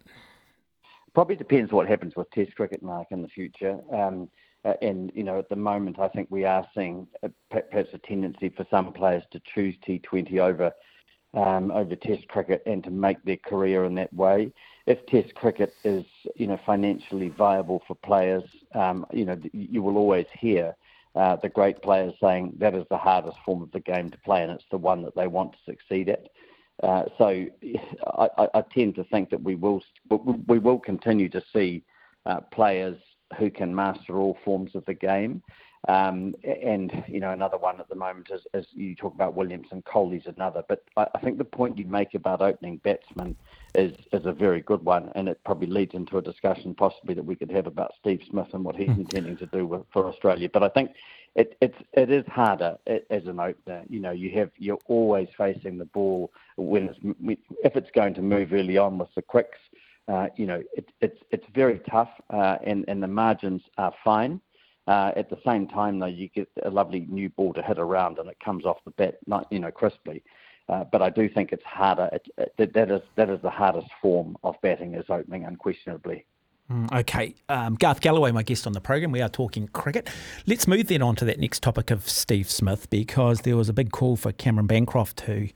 Probably 1.13 1.35
depends 1.35 1.73
what 1.73 1.87
happens 1.87 2.15
with 2.15 2.31
Test 2.31 2.55
cricket, 2.55 2.81
Mark, 2.81 3.07
in 3.11 3.21
the 3.21 3.27
future. 3.27 3.77
Um, 3.91 4.29
uh, 4.63 4.73
and 4.81 5.11
you 5.13 5.23
know, 5.23 5.37
at 5.37 5.49
the 5.49 5.55
moment, 5.55 5.99
I 5.99 6.07
think 6.07 6.27
we 6.29 6.45
are 6.45 6.65
seeing 6.73 7.07
a, 7.23 7.31
perhaps 7.51 7.89
a 7.93 7.97
tendency 7.97 8.49
for 8.49 8.65
some 8.69 8.93
players 8.93 9.23
to 9.31 9.41
choose 9.53 9.75
T20 9.85 10.39
over 10.39 10.71
um, 11.33 11.71
over 11.71 11.95
Test 11.95 12.27
cricket 12.29 12.63
and 12.65 12.83
to 12.85 12.89
make 12.89 13.21
their 13.23 13.37
career 13.37 13.83
in 13.83 13.95
that 13.95 14.13
way 14.13 14.51
if 14.89 15.05
Test 15.05 15.35
cricket 15.35 15.73
is, 15.83 16.03
you 16.35 16.47
know, 16.47 16.59
financially 16.65 17.29
viable 17.29 17.83
for 17.87 17.93
players, 17.93 18.43
um, 18.73 19.05
you 19.13 19.23
know, 19.23 19.37
you 19.53 19.83
will 19.83 19.97
always 19.97 20.25
hear 20.37 20.75
uh, 21.15 21.35
the 21.35 21.47
great 21.47 21.79
players 21.83 22.13
saying 22.19 22.53
that 22.57 22.73
is 22.73 22.85
the 22.89 22.97
hardest 22.97 23.37
form 23.45 23.61
of 23.61 23.71
the 23.71 23.79
game 23.79 24.09
to 24.09 24.17
play, 24.25 24.41
and 24.41 24.51
it's 24.51 24.65
the 24.71 24.77
one 24.77 25.03
that 25.03 25.15
they 25.15 25.27
want 25.27 25.53
to 25.53 25.59
succeed 25.63 26.09
at. 26.09 26.27
Uh, 26.81 27.03
so 27.19 27.45
I, 28.17 28.47
I, 28.55 28.63
tend 28.73 28.95
to 28.95 29.03
think 29.05 29.29
that 29.29 29.43
we 29.43 29.55
will 29.55 29.83
we 30.47 30.59
will 30.59 30.79
continue 30.79 31.27
to 31.29 31.43
see 31.53 31.83
uh, 32.25 32.39
players 32.51 32.97
who 33.37 33.51
can 33.51 33.75
master 33.75 34.17
all 34.17 34.37
forms 34.45 34.71
of 34.75 34.85
the 34.85 34.93
game. 34.93 35.43
Um, 35.87 36.35
and 36.43 37.03
you 37.07 37.21
know 37.21 37.31
another 37.31 37.57
one 37.57 37.79
at 37.79 37.87
the 37.87 37.95
moment 37.95 38.29
is, 38.31 38.41
is 38.53 38.67
you 38.71 38.95
talk 38.95 39.13
about 39.13 39.35
Williamson, 39.35 39.81
Kohli's 39.83 40.27
another. 40.27 40.61
But 40.67 40.83
I, 40.97 41.07
I 41.15 41.19
think 41.19 41.37
the 41.37 41.45
point 41.45 41.77
you 41.77 41.85
make 41.85 42.13
about 42.15 42.41
opening 42.41 42.77
batsmen 42.77 43.35
is 43.75 43.93
is 44.11 44.25
a 44.25 44.33
very 44.33 44.61
good 44.61 44.83
one, 44.83 45.09
and 45.15 45.29
it 45.29 45.39
probably 45.45 45.67
leads 45.67 45.93
into 45.93 46.17
a 46.17 46.21
discussion 46.21 46.75
possibly 46.75 47.13
that 47.15 47.23
we 47.23 47.35
could 47.35 47.51
have 47.51 47.65
about 47.65 47.93
Steve 47.99 48.21
Smith 48.29 48.47
and 48.53 48.65
what 48.65 48.75
he's 48.75 48.89
hmm. 48.89 49.01
intending 49.01 49.37
to 49.37 49.45
do 49.45 49.65
with, 49.65 49.83
for 49.93 50.05
Australia. 50.05 50.49
But 50.51 50.63
I 50.63 50.69
think 50.69 50.91
it 51.35 51.55
it's 51.61 51.77
it 51.93 52.11
is 52.11 52.25
harder 52.27 52.77
as 52.87 53.25
an 53.25 53.39
opener. 53.39 53.83
You 53.87 54.01
know, 54.01 54.11
you 54.11 54.31
have 54.37 54.51
you're 54.57 54.79
always 54.87 55.29
facing 55.37 55.77
the 55.77 55.85
ball 55.85 56.31
when 56.57 56.89
it's 56.89 56.99
if 57.63 57.77
it's 57.77 57.91
going 57.91 58.15
to 58.15 58.21
move 58.21 58.51
early 58.51 58.77
on 58.77 58.97
with 58.97 59.13
the 59.15 59.21
quicks. 59.21 59.59
Uh, 60.09 60.27
you 60.35 60.45
know, 60.45 60.61
it, 60.73 60.89
it's 60.99 61.21
it's 61.31 61.45
very 61.53 61.79
tough, 61.89 62.09
uh, 62.31 62.57
and 62.65 62.83
and 62.87 63.01
the 63.01 63.07
margins 63.07 63.61
are 63.77 63.93
fine. 64.03 64.41
Uh, 64.89 65.11
at 65.15 65.29
the 65.29 65.37
same 65.45 65.67
time, 65.67 65.99
though, 65.99 66.07
you 66.07 66.27
get 66.29 66.49
a 66.63 66.69
lovely 66.71 67.05
new 67.09 67.29
ball 67.29 67.53
to 67.53 67.61
hit 67.61 67.77
around, 67.77 68.17
and 68.17 68.27
it 68.27 68.39
comes 68.43 68.65
off 68.65 68.77
the 68.85 68.91
bat, 68.91 69.19
not 69.27 69.45
you 69.51 69.59
know, 69.59 69.69
crisply. 69.69 70.23
Uh, 70.67 70.83
but 70.83 70.99
I 70.99 71.11
do 71.11 71.29
think 71.29 71.51
it's 71.51 71.63
harder. 71.63 72.09
It, 72.11 72.27
it, 72.57 72.73
that 72.73 72.89
is 72.89 73.01
that 73.15 73.29
is 73.29 73.39
the 73.43 73.51
hardest 73.51 73.89
form 74.01 74.35
of 74.43 74.55
batting 74.63 74.95
is 74.95 75.05
opening, 75.07 75.45
unquestionably. 75.45 76.25
Mm, 76.71 76.91
okay, 77.01 77.35
um, 77.49 77.75
Garth 77.75 78.01
Gallaway, 78.01 78.31
my 78.31 78.41
guest 78.41 78.65
on 78.65 78.73
the 78.73 78.81
program. 78.81 79.11
We 79.11 79.21
are 79.21 79.29
talking 79.29 79.67
cricket. 79.67 80.09
Let's 80.47 80.67
move 80.67 80.87
then 80.87 81.03
on 81.03 81.15
to 81.17 81.25
that 81.25 81.39
next 81.39 81.61
topic 81.61 81.91
of 81.91 82.09
Steve 82.09 82.49
Smith 82.49 82.89
because 82.89 83.41
there 83.41 83.57
was 83.57 83.69
a 83.69 83.73
big 83.73 83.91
call 83.91 84.17
for 84.17 84.31
Cameron 84.31 84.65
Bancroft 84.65 85.17
to 85.25 85.49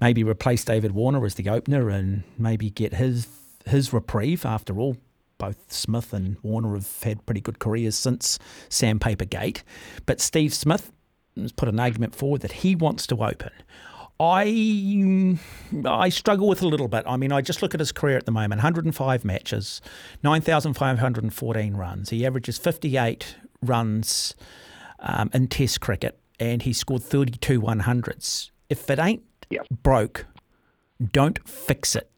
maybe 0.00 0.22
replace 0.22 0.64
David 0.64 0.92
Warner 0.92 1.24
as 1.26 1.34
the 1.34 1.48
opener 1.48 1.90
and 1.90 2.22
maybe 2.38 2.70
get 2.70 2.94
his 2.94 3.26
his 3.66 3.92
reprieve. 3.92 4.46
After 4.46 4.78
all, 4.78 4.96
both 5.38 5.72
Smith 5.72 6.12
and 6.12 6.36
Warner 6.42 6.74
have 6.74 7.02
had 7.02 7.24
pretty 7.26 7.40
good 7.40 7.58
careers 7.58 7.96
since 7.96 8.38
Sandpaper 8.68 9.24
Gate. 9.24 9.62
But 10.06 10.20
Steve 10.20 10.54
Smith 10.54 10.92
has 11.36 11.52
put 11.52 11.68
an 11.68 11.78
argument 11.78 12.14
forward 12.14 12.42
that 12.42 12.52
he 12.52 12.74
wants 12.74 13.06
to 13.08 13.22
open. 13.22 13.50
I 14.18 15.38
I 15.84 16.08
struggle 16.08 16.48
with 16.48 16.62
a 16.62 16.68
little 16.68 16.88
bit. 16.88 17.04
I 17.06 17.16
mean, 17.16 17.32
I 17.32 17.42
just 17.42 17.60
look 17.60 17.74
at 17.74 17.80
his 17.80 17.92
career 17.92 18.16
at 18.16 18.24
the 18.24 18.32
moment: 18.32 18.60
105 18.60 19.24
matches, 19.24 19.82
9,514 20.22 21.74
runs. 21.76 22.10
He 22.10 22.24
averages 22.24 22.56
58 22.56 23.36
runs 23.60 24.34
um, 25.00 25.30
in 25.34 25.48
Test 25.48 25.80
cricket, 25.80 26.18
and 26.40 26.62
he 26.62 26.72
scored 26.72 27.02
32 27.02 27.60
100s. 27.60 28.50
If 28.70 28.88
it 28.88 28.98
ain't 28.98 29.22
yep. 29.50 29.66
broke, 29.82 30.26
don't 31.12 31.46
fix 31.46 31.94
it. 31.94 32.10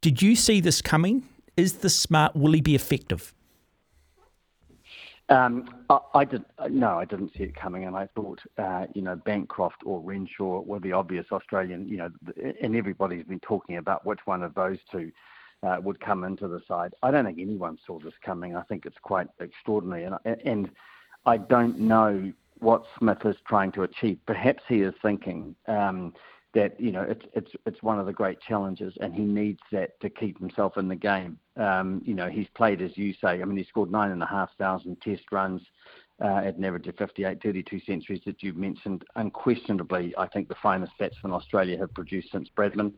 Did 0.00 0.22
you 0.22 0.34
see 0.34 0.60
this 0.60 0.82
coming? 0.82 1.28
Is 1.56 1.74
the 1.78 1.90
smart? 1.90 2.36
Will 2.36 2.52
he 2.52 2.60
be 2.60 2.74
effective? 2.74 3.32
Um, 5.28 5.68
I, 5.90 5.98
I, 6.14 6.24
did 6.24 6.44
no, 6.70 6.98
I 6.98 7.04
didn't 7.04 7.32
see 7.36 7.44
it 7.44 7.56
coming, 7.56 7.84
and 7.84 7.96
I 7.96 8.08
thought, 8.14 8.40
uh, 8.58 8.86
you 8.94 9.02
know, 9.02 9.16
Bancroft 9.16 9.82
or 9.84 10.00
Renshaw 10.00 10.60
were 10.60 10.78
the 10.78 10.92
obvious 10.92 11.26
Australian, 11.32 11.88
you 11.88 11.96
know, 11.96 12.10
and 12.62 12.76
everybody's 12.76 13.24
been 13.24 13.40
talking 13.40 13.78
about 13.78 14.06
which 14.06 14.20
one 14.24 14.44
of 14.44 14.54
those 14.54 14.78
two 14.92 15.10
uh, 15.64 15.78
would 15.82 15.98
come 15.98 16.22
into 16.22 16.46
the 16.46 16.60
side. 16.68 16.94
I 17.02 17.10
don't 17.10 17.24
think 17.24 17.40
anyone 17.40 17.76
saw 17.84 17.98
this 17.98 18.14
coming. 18.24 18.54
I 18.54 18.62
think 18.62 18.86
it's 18.86 18.98
quite 19.02 19.26
extraordinary, 19.40 20.04
and 20.04 20.14
and 20.44 20.70
I 21.24 21.38
don't 21.38 21.80
know 21.80 22.32
what 22.60 22.84
Smith 22.98 23.24
is 23.24 23.36
trying 23.48 23.72
to 23.72 23.82
achieve. 23.82 24.18
Perhaps 24.26 24.62
he 24.68 24.82
is 24.82 24.94
thinking 25.02 25.56
um, 25.66 26.14
that 26.56 26.80
you 26.80 26.90
know 26.90 27.02
it's 27.02 27.24
it's 27.34 27.52
it's 27.66 27.82
one 27.82 28.00
of 28.00 28.06
the 28.06 28.12
great 28.12 28.40
challenges, 28.40 28.94
and 29.00 29.14
he 29.14 29.22
needs 29.22 29.60
that 29.70 30.00
to 30.00 30.08
keep 30.08 30.38
himself 30.38 30.78
in 30.78 30.88
the 30.88 30.96
game. 30.96 31.38
Um, 31.56 32.02
you 32.04 32.14
know, 32.14 32.28
he's 32.28 32.48
played 32.54 32.80
as 32.80 32.96
you 32.96 33.12
say. 33.12 33.42
I 33.42 33.44
mean, 33.44 33.58
he 33.58 33.64
scored 33.64 33.92
nine 33.92 34.10
and 34.10 34.22
a 34.22 34.26
half 34.26 34.50
thousand 34.58 35.00
Test 35.00 35.30
runs. 35.30 35.62
Uh, 36.18 36.38
at 36.46 36.56
an 36.56 36.64
average 36.64 36.86
of 36.86 36.96
58, 36.96 37.42
32 37.42 37.78
centuries 37.80 38.22
that 38.24 38.42
you've 38.42 38.56
mentioned. 38.56 39.04
Unquestionably, 39.16 40.14
I 40.16 40.26
think 40.26 40.48
the 40.48 40.54
finest 40.62 40.92
batsman 40.98 41.30
Australia 41.30 41.76
have 41.76 41.92
produced 41.92 42.32
since 42.32 42.48
Bradman. 42.56 42.94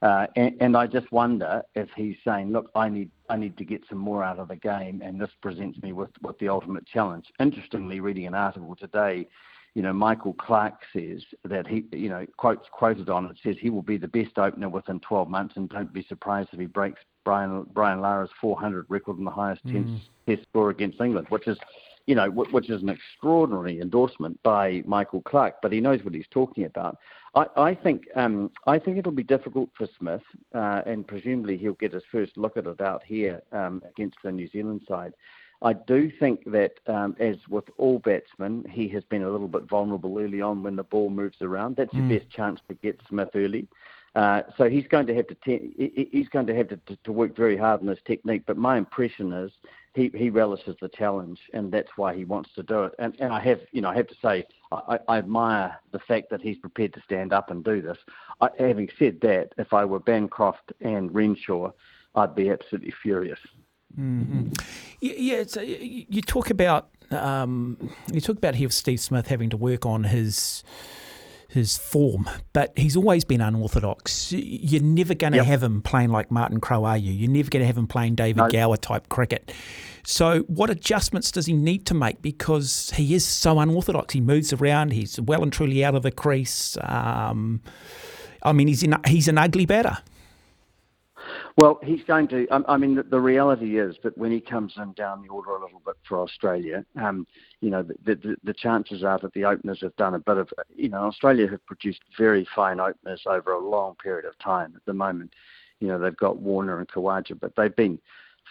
Uh, 0.00 0.26
and, 0.36 0.56
and, 0.58 0.74
I 0.74 0.86
just 0.86 1.12
wonder 1.12 1.62
if 1.74 1.90
he's 1.94 2.16
saying, 2.24 2.50
"Look, 2.50 2.70
I 2.74 2.88
need 2.88 3.10
I 3.28 3.36
need 3.36 3.58
to 3.58 3.64
get 3.66 3.82
some 3.90 3.98
more 3.98 4.24
out 4.24 4.38
of 4.38 4.48
the 4.48 4.56
game, 4.56 5.02
and 5.04 5.20
this 5.20 5.28
presents 5.42 5.82
me 5.82 5.92
with, 5.92 6.12
with 6.22 6.38
the 6.38 6.48
ultimate 6.48 6.86
challenge." 6.86 7.30
Interestingly, 7.38 8.00
reading 8.00 8.26
an 8.26 8.34
article 8.34 8.74
today, 8.74 9.28
you 9.74 9.82
know, 9.82 9.92
Michael 9.92 10.34
Clarke 10.34 10.82
says 10.92 11.22
that 11.44 11.66
he, 11.66 11.84
you 11.92 12.08
know, 12.08 12.26
quotes 12.36 12.68
quoted 12.70 13.08
on 13.08 13.26
it 13.26 13.38
says 13.42 13.56
he 13.58 13.70
will 13.70 13.82
be 13.82 13.96
the 13.96 14.08
best 14.08 14.36
opener 14.36 14.68
within 14.68 15.00
12 15.00 15.28
months, 15.28 15.56
and 15.56 15.68
don't 15.68 15.92
be 15.92 16.04
surprised 16.08 16.50
if 16.52 16.60
he 16.60 16.66
breaks 16.66 17.00
Brian 17.24 17.66
Brian 17.72 18.00
Lara's 18.00 18.30
400 18.40 18.86
record 18.88 19.18
and 19.18 19.26
the 19.26 19.30
highest 19.30 19.64
mm. 19.66 19.84
test, 19.84 20.10
test 20.26 20.48
score 20.50 20.70
against 20.70 21.00
England, 21.00 21.26
which 21.30 21.48
is 21.48 21.58
you 22.06 22.16
know, 22.16 22.30
which 22.30 22.68
is 22.68 22.82
an 22.82 22.88
extraordinary 22.88 23.80
endorsement 23.80 24.42
by 24.42 24.82
Michael 24.86 25.22
Clarke, 25.22 25.56
but 25.62 25.72
he 25.72 25.80
knows 25.80 26.02
what 26.02 26.14
he's 26.14 26.26
talking 26.30 26.64
about. 26.64 26.98
I, 27.34 27.46
I 27.56 27.74
think 27.74 28.08
um, 28.16 28.50
I 28.66 28.78
think 28.78 28.98
it'll 28.98 29.12
be 29.12 29.22
difficult 29.22 29.70
for 29.76 29.86
Smith, 29.98 30.22
uh, 30.54 30.82
and 30.84 31.06
presumably 31.06 31.56
he'll 31.56 31.74
get 31.74 31.92
his 31.92 32.02
first 32.10 32.36
look 32.36 32.56
at 32.56 32.66
it 32.66 32.80
out 32.80 33.02
here 33.04 33.40
um, 33.52 33.82
against 33.88 34.16
the 34.24 34.32
New 34.32 34.48
Zealand 34.48 34.82
side. 34.88 35.12
I 35.62 35.74
do 35.74 36.10
think 36.18 36.44
that, 36.46 36.72
um, 36.86 37.16
as 37.20 37.36
with 37.48 37.64
all 37.78 38.00
batsmen, 38.00 38.64
he 38.70 38.88
has 38.88 39.04
been 39.04 39.22
a 39.22 39.30
little 39.30 39.48
bit 39.48 39.68
vulnerable 39.68 40.18
early 40.18 40.40
on 40.40 40.62
when 40.62 40.76
the 40.76 40.82
ball 40.82 41.08
moves 41.08 41.40
around. 41.40 41.76
That's 41.76 41.92
mm. 41.94 42.08
your 42.08 42.18
best 42.18 42.30
chance 42.30 42.60
to 42.68 42.74
get 42.74 43.00
Smith 43.08 43.30
early. 43.34 43.68
Uh, 44.14 44.42
so 44.58 44.68
he's 44.68 44.86
going 44.88 45.06
to 45.06 45.14
have 45.14 45.26
to 45.26 45.36
te- 45.36 46.08
he's 46.12 46.28
going 46.28 46.46
to 46.46 46.54
have 46.54 46.68
to, 46.68 46.76
to, 46.76 46.96
to 47.04 47.12
work 47.12 47.34
very 47.34 47.56
hard 47.56 47.80
on 47.80 47.86
his 47.86 47.98
technique. 48.06 48.42
But 48.46 48.58
my 48.58 48.76
impression 48.76 49.32
is 49.32 49.50
he, 49.94 50.10
he 50.14 50.28
relishes 50.28 50.76
the 50.80 50.88
challenge, 50.88 51.40
and 51.54 51.72
that's 51.72 51.90
why 51.96 52.14
he 52.14 52.24
wants 52.24 52.50
to 52.56 52.62
do 52.62 52.84
it. 52.84 52.92
And, 52.98 53.18
and 53.20 53.32
I 53.32 53.40
have, 53.40 53.60
you 53.72 53.80
know, 53.80 53.88
I 53.88 53.96
have 53.96 54.08
to 54.08 54.16
say, 54.22 54.44
I, 54.70 54.98
I 55.08 55.18
admire 55.18 55.78
the 55.92 55.98
fact 56.00 56.28
that 56.30 56.42
he's 56.42 56.58
prepared 56.58 56.92
to 56.94 57.02
stand 57.02 57.32
up 57.32 57.50
and 57.50 57.64
do 57.64 57.80
this. 57.80 57.98
I, 58.40 58.48
having 58.58 58.88
said 58.98 59.18
that, 59.22 59.52
if 59.56 59.72
I 59.72 59.84
were 59.84 60.00
Bancroft 60.00 60.72
and 60.80 61.14
Renshaw, 61.14 61.70
I'd 62.14 62.34
be 62.34 62.50
absolutely 62.50 62.92
furious. 63.02 63.38
Mm-hmm. 63.98 64.48
Yeah, 65.00 65.44
uh, 65.56 65.60
you 65.60 66.22
talk 66.22 66.50
about 66.50 66.88
um, 67.10 67.76
you 68.12 68.20
talk 68.20 68.36
about 68.36 68.54
here 68.54 68.70
Steve 68.70 69.00
Smith 69.00 69.26
having 69.28 69.50
to 69.50 69.56
work 69.56 69.84
on 69.86 70.04
his 70.04 70.64
his 71.48 71.76
form, 71.76 72.28
but 72.54 72.72
he's 72.76 72.96
always 72.96 73.24
been 73.24 73.42
unorthodox. 73.42 74.32
You're 74.32 74.82
never 74.82 75.14
going 75.14 75.32
to 75.32 75.38
yep. 75.38 75.46
have 75.46 75.62
him 75.62 75.82
playing 75.82 76.08
like 76.08 76.30
Martin 76.30 76.60
Crowe, 76.60 76.84
are 76.84 76.96
you? 76.96 77.12
You're 77.12 77.30
never 77.30 77.50
going 77.50 77.60
to 77.60 77.66
have 77.66 77.76
him 77.76 77.86
playing 77.86 78.14
David 78.14 78.38
no. 78.38 78.48
Gower 78.48 78.78
type 78.78 79.10
cricket. 79.10 79.52
So, 80.04 80.40
what 80.42 80.70
adjustments 80.70 81.30
does 81.30 81.46
he 81.46 81.52
need 81.52 81.84
to 81.86 81.94
make? 81.94 82.22
Because 82.22 82.90
he 82.96 83.14
is 83.14 83.24
so 83.24 83.58
unorthodox. 83.60 84.14
He 84.14 84.20
moves 84.20 84.52
around. 84.52 84.92
He's 84.92 85.20
well 85.20 85.42
and 85.42 85.52
truly 85.52 85.84
out 85.84 85.94
of 85.94 86.02
the 86.02 86.10
crease. 86.10 86.78
Um, 86.80 87.60
I 88.42 88.52
mean, 88.52 88.66
he's 88.66 88.82
in, 88.82 88.96
he's 89.06 89.28
an 89.28 89.36
ugly 89.36 89.66
batter. 89.66 89.98
Well, 91.58 91.78
he's 91.82 92.02
going 92.04 92.28
to. 92.28 92.46
I, 92.50 92.76
mean, 92.78 93.02
the, 93.10 93.20
reality 93.20 93.78
is 93.78 93.96
that 94.02 94.16
when 94.16 94.32
he 94.32 94.40
comes 94.40 94.72
in 94.78 94.92
down 94.94 95.22
the 95.22 95.28
order 95.28 95.50
a 95.50 95.60
little 95.60 95.82
bit 95.84 95.96
for 96.08 96.18
Australia, 96.20 96.84
um, 97.00 97.26
you 97.60 97.68
know, 97.68 97.82
the, 97.82 98.14
the, 98.14 98.36
the, 98.42 98.54
chances 98.54 99.04
are 99.04 99.18
that 99.18 99.34
the 99.34 99.44
openers 99.44 99.80
have 99.82 99.94
done 99.96 100.14
a 100.14 100.18
bit 100.18 100.38
of. 100.38 100.48
You 100.74 100.88
know, 100.88 101.02
Australia 101.02 101.46
have 101.50 101.64
produced 101.66 102.00
very 102.16 102.46
fine 102.54 102.80
openers 102.80 103.22
over 103.26 103.52
a 103.52 103.68
long 103.68 103.96
period 103.96 104.24
of 104.24 104.38
time. 104.38 104.72
At 104.74 104.84
the 104.86 104.94
moment, 104.94 105.34
you 105.80 105.88
know, 105.88 105.98
they've 105.98 106.16
got 106.16 106.38
Warner 106.38 106.78
and 106.78 106.88
Khawaja, 106.88 107.38
but 107.38 107.54
they've 107.54 107.76
been 107.76 107.98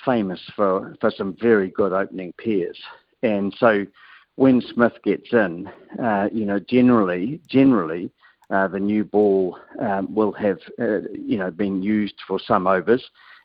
famous 0.05 0.41
for 0.55 0.95
for 1.01 1.09
some 1.09 1.35
very 1.41 1.69
good 1.69 1.93
opening 1.93 2.33
pairs. 2.33 2.77
And 3.23 3.51
so, 3.57 3.87
when 4.35 4.61
Smith 4.61 4.93
gets 5.03 5.33
in, 5.33 5.67
uh, 5.99 6.29
you 6.31 6.45
know, 6.45 6.59
generally, 6.59 7.41
generally 7.47 8.11
uh, 8.51 8.67
the 8.67 8.79
new 8.79 9.03
ball 9.03 9.57
um, 9.79 10.13
will 10.13 10.31
have 10.33 10.59
uh, 10.79 11.01
you 11.13 11.37
know 11.37 11.49
been 11.49 11.81
used 11.81 12.15
for 12.27 12.39
some 12.39 12.67
overs, 12.67 13.03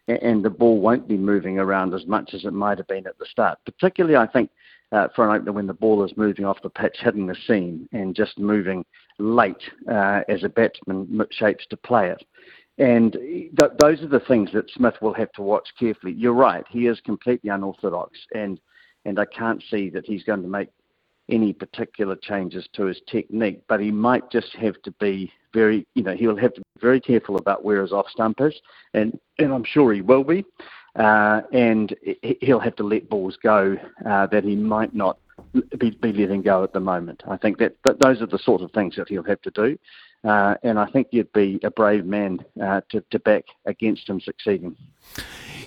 and 0.08 0.44
the 0.44 0.50
ball 0.50 0.80
won't 0.80 1.08
be 1.08 1.16
moving 1.16 1.58
around 1.58 1.94
as 1.94 2.06
much 2.06 2.34
as 2.34 2.44
it 2.44 2.52
might 2.52 2.78
have 2.78 2.88
been 2.88 3.06
at 3.06 3.18
the 3.18 3.26
start. 3.26 3.58
Particularly, 3.64 4.16
I 4.16 4.26
think 4.26 4.50
uh, 4.92 5.08
for 5.14 5.28
an 5.28 5.36
opener 5.36 5.52
when 5.52 5.66
the 5.66 5.74
ball 5.74 6.04
is 6.04 6.16
moving 6.16 6.44
off 6.44 6.62
the 6.62 6.70
pitch, 6.70 6.96
hitting 7.00 7.26
the 7.26 7.36
seam, 7.46 7.88
and 7.92 8.14
just 8.14 8.38
moving 8.38 8.84
late 9.18 9.62
uh, 9.90 10.20
as 10.28 10.42
a 10.44 10.48
batsman 10.48 11.24
shapes 11.30 11.66
to 11.70 11.76
play 11.76 12.10
it. 12.10 12.24
And 12.78 13.12
th- 13.12 13.72
those 13.78 14.02
are 14.02 14.08
the 14.08 14.20
things 14.20 14.50
that 14.52 14.70
Smith 14.70 14.94
will 15.00 15.14
have 15.14 15.32
to 15.32 15.42
watch 15.42 15.68
carefully. 15.78 16.12
You're 16.12 16.32
right; 16.32 16.64
he 16.68 16.86
is 16.86 17.00
completely 17.00 17.50
unorthodox, 17.50 18.18
and 18.34 18.60
and 19.04 19.20
I 19.20 19.24
can't 19.24 19.62
see 19.70 19.88
that 19.90 20.04
he's 20.04 20.24
going 20.24 20.42
to 20.42 20.48
make 20.48 20.68
any 21.28 21.52
particular 21.52 22.16
changes 22.16 22.68
to 22.74 22.84
his 22.84 23.00
technique, 23.08 23.62
but 23.68 23.80
he 23.80 23.90
might 23.90 24.30
just 24.30 24.54
have 24.56 24.80
to 24.82 24.90
be 24.92 25.32
very, 25.52 25.86
you 25.94 26.02
know, 26.02 26.14
he'll 26.14 26.36
have 26.36 26.54
to 26.54 26.60
be 26.60 26.80
very 26.80 27.00
careful 27.00 27.36
about 27.36 27.64
where 27.64 27.82
his 27.82 27.92
off 27.92 28.06
stump 28.10 28.40
is, 28.40 28.54
and, 28.94 29.18
and 29.38 29.52
I'm 29.52 29.64
sure 29.64 29.92
he 29.92 30.02
will 30.02 30.24
be. 30.24 30.44
Uh, 30.96 31.42
and 31.52 31.94
he'll 32.40 32.58
have 32.58 32.74
to 32.76 32.82
let 32.82 33.08
balls 33.10 33.36
go 33.42 33.76
uh, 34.08 34.26
that 34.28 34.44
he 34.44 34.56
might 34.56 34.94
not 34.94 35.18
be, 35.78 35.90
be, 35.90 36.10
letting 36.12 36.40
go 36.40 36.64
at 36.64 36.72
the 36.72 36.80
moment. 36.80 37.22
I 37.28 37.36
think 37.36 37.58
that, 37.58 37.76
that 37.84 38.00
those 38.00 38.22
are 38.22 38.26
the 38.26 38.38
sort 38.38 38.62
of 38.62 38.72
things 38.72 38.96
that 38.96 39.08
he'll 39.08 39.22
have 39.24 39.42
to 39.42 39.50
do. 39.50 39.78
Uh, 40.24 40.54
and 40.62 40.78
I 40.78 40.86
think 40.86 41.08
you'd 41.10 41.32
be 41.32 41.60
a 41.62 41.70
brave 41.70 42.06
man 42.06 42.42
uh, 42.62 42.80
to, 42.90 43.02
to 43.10 43.18
back 43.18 43.44
against 43.66 44.08
him 44.08 44.20
succeeding. 44.20 44.74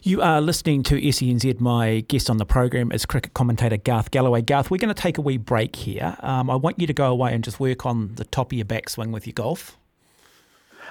You 0.04 0.22
are 0.22 0.40
listening 0.40 0.84
to 0.84 0.96
SENZ. 0.96 1.60
My 1.60 2.02
guest 2.08 2.30
on 2.30 2.38
the 2.38 2.46
program 2.46 2.92
is 2.92 3.06
cricket 3.06 3.34
commentator 3.34 3.76
Garth 3.76 4.12
Gallaway. 4.12 4.46
Garth, 4.46 4.72
we're 4.72 4.78
going 4.78 4.94
to 4.94 5.00
take 5.00 5.18
a 5.18 5.22
wee 5.22 5.38
break 5.38 5.76
here. 5.76 6.16
Um, 6.22 6.50
I 6.50 6.56
want 6.56 6.80
you 6.80 6.88
to 6.88 6.94
go 6.94 7.12
away 7.12 7.34
and 7.34 7.44
just 7.44 7.60
work 7.60 7.86
on 7.86 8.16
the 8.16 8.24
top 8.24 8.54
of 8.54 8.58
your 8.58 8.66
backswing 8.66 9.12
with 9.12 9.28
your 9.28 9.34
golf. 9.34 9.78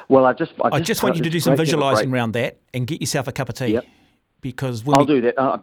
Well, 0.08 0.26
I 0.26 0.34
just 0.34 0.52
I 0.62 0.68
just, 0.68 0.74
I 0.74 0.80
just 0.80 1.02
want 1.02 1.16
you 1.16 1.22
to 1.22 1.30
do 1.30 1.40
some 1.40 1.56
visualising 1.56 2.12
around 2.12 2.32
that 2.32 2.58
and 2.74 2.86
get 2.86 3.00
yourself 3.00 3.28
a 3.28 3.32
cup 3.32 3.48
of 3.48 3.54
tea. 3.54 3.68
Yep. 3.68 3.86
Because 4.40 4.86
I'll 4.86 5.00
we... 5.00 5.06
do 5.06 5.20
that. 5.22 5.38
Uh, 5.40 5.58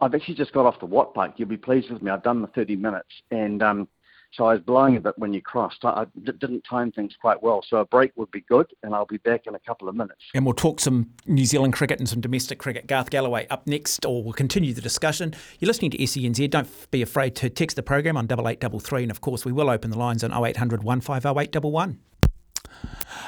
I've 0.00 0.14
actually 0.14 0.34
just 0.34 0.52
got 0.52 0.66
off 0.66 0.80
the 0.80 0.86
Watt 0.86 1.14
Park. 1.14 1.34
You'll 1.36 1.48
be 1.48 1.56
pleased 1.56 1.90
with 1.90 2.02
me. 2.02 2.10
I've 2.10 2.22
done 2.22 2.40
the 2.40 2.48
30 2.48 2.76
minutes, 2.76 3.08
and 3.30 3.62
um, 3.62 3.88
so 4.32 4.44
I 4.46 4.54
was 4.54 4.62
blowing 4.62 4.96
a 4.96 5.00
bit 5.00 5.14
when 5.18 5.32
you 5.32 5.40
crossed. 5.40 5.84
I, 5.84 6.06
didn't 6.22 6.62
time 6.62 6.92
things 6.92 7.14
quite 7.20 7.42
well. 7.42 7.62
So 7.66 7.78
a 7.78 7.84
break 7.84 8.12
would 8.16 8.30
be 8.30 8.42
good, 8.42 8.66
and 8.82 8.94
I'll 8.94 9.06
be 9.06 9.18
back 9.18 9.46
in 9.46 9.54
a 9.54 9.58
couple 9.60 9.88
of 9.88 9.94
minutes. 9.94 10.22
And 10.34 10.44
we'll 10.44 10.54
talk 10.54 10.80
some 10.80 11.10
New 11.26 11.44
Zealand 11.44 11.72
cricket 11.72 11.98
and 11.98 12.08
some 12.08 12.20
domestic 12.20 12.58
cricket. 12.58 12.86
Garth 12.86 13.10
Gallaway 13.10 13.46
up 13.50 13.66
next, 13.66 14.04
or 14.04 14.22
we'll 14.22 14.32
continue 14.32 14.72
the 14.74 14.80
discussion. 14.80 15.34
You're 15.58 15.68
listening 15.68 15.90
to 15.92 15.98
SENZ. 15.98 16.50
Don't 16.50 16.90
be 16.90 17.02
afraid 17.02 17.34
to 17.36 17.50
text 17.50 17.76
the 17.76 17.82
program 17.82 18.16
on 18.16 18.24
8833. 18.24 19.02
And 19.02 19.10
of 19.10 19.20
course, 19.20 19.44
we 19.44 19.52
will 19.52 19.70
open 19.70 19.90
the 19.90 19.98
lines 19.98 20.22
on 20.22 20.32
0800 20.32 20.82
150 20.82 22.15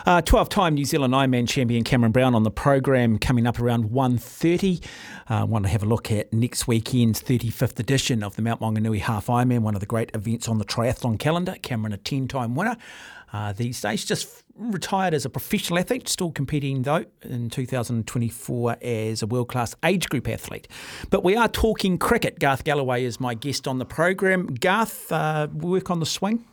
uh, 0.06 0.22
12-time 0.22 0.74
New 0.74 0.84
Zealand 0.84 1.12
Ironman 1.12 1.48
champion 1.48 1.84
Cameron 1.84 2.12
Brown 2.12 2.34
on 2.34 2.42
the 2.42 2.50
program 2.50 3.18
coming 3.18 3.46
up 3.46 3.60
around 3.60 3.90
1.30. 3.90 4.84
I 5.28 5.40
uh, 5.40 5.46
want 5.46 5.66
to 5.66 5.68
have 5.70 5.82
a 5.82 5.86
look 5.86 6.10
at 6.10 6.32
next 6.32 6.66
weekend's 6.66 7.22
35th 7.22 7.78
edition 7.78 8.22
of 8.22 8.36
the 8.36 8.42
Mount 8.42 8.60
Maunganui 8.60 9.00
Half 9.00 9.26
Ironman, 9.26 9.60
one 9.60 9.74
of 9.74 9.80
the 9.80 9.86
great 9.86 10.10
events 10.14 10.48
on 10.48 10.58
the 10.58 10.64
triathlon 10.64 11.18
calendar. 11.18 11.56
Cameron, 11.62 11.92
a 11.92 11.98
10-time 11.98 12.54
winner 12.54 12.76
uh, 13.32 13.52
these 13.52 13.80
days, 13.80 14.04
just 14.04 14.44
retired 14.56 15.14
as 15.14 15.24
a 15.24 15.30
professional 15.30 15.78
athlete, 15.78 16.08
still 16.08 16.32
competing 16.32 16.82
though 16.82 17.04
in 17.22 17.50
2024 17.50 18.76
as 18.80 19.22
a 19.22 19.26
world-class 19.26 19.74
age 19.84 20.08
group 20.08 20.28
athlete. 20.28 20.68
But 21.10 21.22
we 21.22 21.36
are 21.36 21.48
talking 21.48 21.98
cricket. 21.98 22.38
Garth 22.38 22.64
Gallaway 22.64 23.02
is 23.02 23.20
my 23.20 23.34
guest 23.34 23.68
on 23.68 23.78
the 23.78 23.84
program. 23.84 24.46
Garth, 24.46 25.12
uh, 25.12 25.48
work 25.52 25.90
on 25.90 26.00
the 26.00 26.06
swing? 26.06 26.44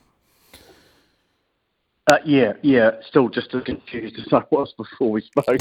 Uh, 2.07 2.17
yeah, 2.23 2.53
yeah, 2.61 2.91
still 3.07 3.29
just 3.29 3.53
as 3.55 3.63
confused 3.63 4.15
as 4.19 4.31
I 4.31 4.43
was 4.51 4.71
before 4.77 5.09
we 5.09 5.21
spoke. 5.21 5.57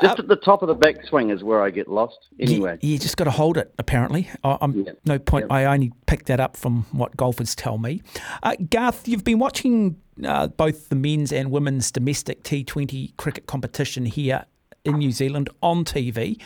just 0.00 0.18
at 0.18 0.26
the 0.26 0.40
top 0.44 0.62
of 0.62 0.68
the 0.68 0.74
backswing 0.74 1.32
is 1.32 1.44
where 1.44 1.62
I 1.62 1.70
get 1.70 1.86
lost. 1.86 2.18
Anyway, 2.40 2.78
you, 2.80 2.94
you 2.94 2.98
just 2.98 3.16
got 3.16 3.24
to 3.24 3.30
hold 3.30 3.56
it. 3.56 3.72
Apparently, 3.78 4.28
I, 4.42 4.58
am 4.60 4.72
yeah. 4.72 4.92
no 5.04 5.20
point. 5.20 5.46
Yeah. 5.48 5.54
I 5.54 5.64
only 5.66 5.92
picked 6.06 6.26
that 6.26 6.40
up 6.40 6.56
from 6.56 6.84
what 6.90 7.16
golfers 7.16 7.54
tell 7.54 7.78
me. 7.78 8.02
Uh, 8.42 8.56
Garth, 8.70 9.06
you've 9.06 9.22
been 9.22 9.38
watching 9.38 10.00
uh, 10.24 10.48
both 10.48 10.88
the 10.88 10.96
men's 10.96 11.32
and 11.32 11.52
women's 11.52 11.92
domestic 11.92 12.42
T20 12.42 13.16
cricket 13.16 13.46
competition 13.46 14.04
here 14.04 14.46
in 14.84 14.98
New 14.98 15.12
Zealand 15.12 15.48
on 15.62 15.84
TV. 15.84 16.40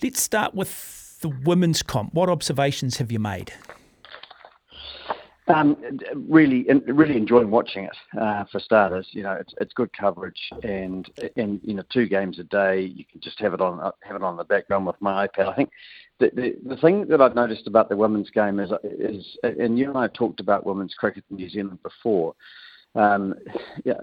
Let's 0.00 0.20
start 0.20 0.54
with 0.54 1.18
the 1.22 1.28
women's 1.28 1.82
comp. 1.82 2.14
What 2.14 2.28
observations 2.28 2.98
have 2.98 3.10
you 3.10 3.18
made? 3.18 3.52
Um, 5.54 5.76
really, 6.28 6.66
really 6.86 7.16
enjoying 7.16 7.50
watching 7.50 7.84
it. 7.84 8.20
Uh, 8.20 8.44
for 8.50 8.60
starters, 8.60 9.06
you 9.10 9.22
know, 9.22 9.32
it's 9.32 9.52
it's 9.60 9.72
good 9.74 9.90
coverage, 9.92 10.40
and 10.62 11.10
and 11.36 11.60
you 11.62 11.74
know, 11.74 11.82
two 11.92 12.06
games 12.06 12.38
a 12.38 12.44
day. 12.44 12.80
You 12.80 13.04
can 13.04 13.20
just 13.20 13.38
have 13.40 13.54
it 13.54 13.60
on 13.60 13.92
have 14.02 14.16
it 14.16 14.22
on 14.22 14.36
the 14.36 14.44
background 14.44 14.86
with 14.86 15.00
my 15.00 15.26
iPad. 15.26 15.48
I 15.48 15.54
think 15.54 15.70
the 16.20 16.30
the, 16.34 16.74
the 16.74 16.76
thing 16.76 17.06
that 17.08 17.20
I've 17.20 17.34
noticed 17.34 17.66
about 17.66 17.88
the 17.88 17.96
women's 17.96 18.30
game 18.30 18.60
is 18.60 18.70
is, 18.82 19.36
and 19.42 19.78
you 19.78 19.88
and 19.88 19.98
I 19.98 20.02
have 20.02 20.12
talked 20.12 20.40
about 20.40 20.66
women's 20.66 20.94
cricket 20.94 21.24
in 21.30 21.36
New 21.36 21.48
Zealand 21.48 21.78
before. 21.82 22.34
Um, 22.94 23.34
yeah, 23.84 23.94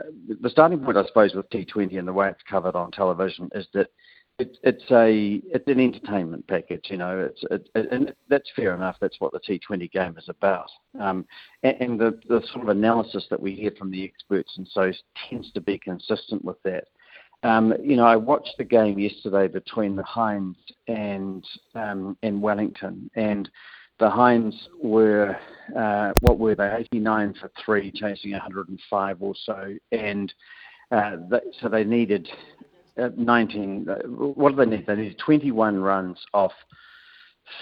the 0.41 0.50
starting 0.50 0.79
point, 0.79 0.98
I 0.98 1.06
suppose, 1.06 1.36
with 1.36 1.50
T20 1.51 2.00
and 2.00 2.08
the 2.08 2.13
way 2.13 2.27
it's 2.27 2.41
covered 2.50 2.75
on 2.75 2.91
television 2.91 3.50
is 3.53 3.68
that 3.74 3.88
it, 4.39 4.58
it's 4.63 4.84
a 4.91 5.41
it's 5.53 5.67
an 5.67 5.79
entertainment 5.79 6.48
package, 6.48 6.86
you 6.89 6.98
know. 6.98 7.19
It's 7.19 7.43
it, 7.51 7.69
and 7.91 8.13
that's 8.29 8.50
fair 8.55 8.74
enough. 8.74 8.96
That's 9.00 9.19
what 9.19 9.34
the 9.34 9.39
T20 9.39 9.91
game 9.91 10.15
is 10.17 10.29
about. 10.29 10.69
Um, 11.00 11.25
and, 11.63 11.75
and 11.79 12.00
the 12.00 12.19
the 12.27 12.41
sort 12.51 12.63
of 12.63 12.69
analysis 12.69 13.25
that 13.29 13.39
we 13.39 13.53
hear 13.53 13.72
from 13.77 13.91
the 13.91 14.03
experts 14.03 14.53
and 14.58 14.67
so 14.72 14.91
tends 15.29 15.51
to 15.51 15.62
be 15.62 15.77
consistent 15.77 16.43
with 16.43 16.58
that. 16.63 16.86
Um, 17.43 17.74
you 17.81 17.96
know, 17.96 18.05
I 18.05 18.15
watched 18.15 18.55
the 18.58 18.63
game 18.63 18.98
yesterday 18.98 19.48
between 19.48 19.96
the 19.96 20.03
Hinds 20.03 20.58
and 20.88 21.43
um, 21.75 22.17
and 22.24 22.41
Wellington, 22.41 23.10
and 23.15 23.50
the 24.00 24.10
Hinds 24.10 24.55
were 24.81 25.38
uh, 25.77 26.13
what 26.22 26.39
were 26.39 26.55
they? 26.55 26.74
89 26.93 27.36
for 27.39 27.51
three, 27.63 27.91
chasing 27.91 28.31
105 28.31 29.22
or 29.22 29.34
so, 29.46 29.75
and 29.91 30.34
uh, 30.91 31.17
so 31.62 31.69
they 31.69 31.84
needed 31.84 32.29
19. 32.98 33.88
Uh, 33.89 33.96
what 34.08 34.51
do 34.51 34.55
they 34.55 34.65
need? 34.65 34.88
They 34.88 34.96
need 34.96 35.17
21 35.17 35.79
runs 35.79 36.17
off 36.34 36.53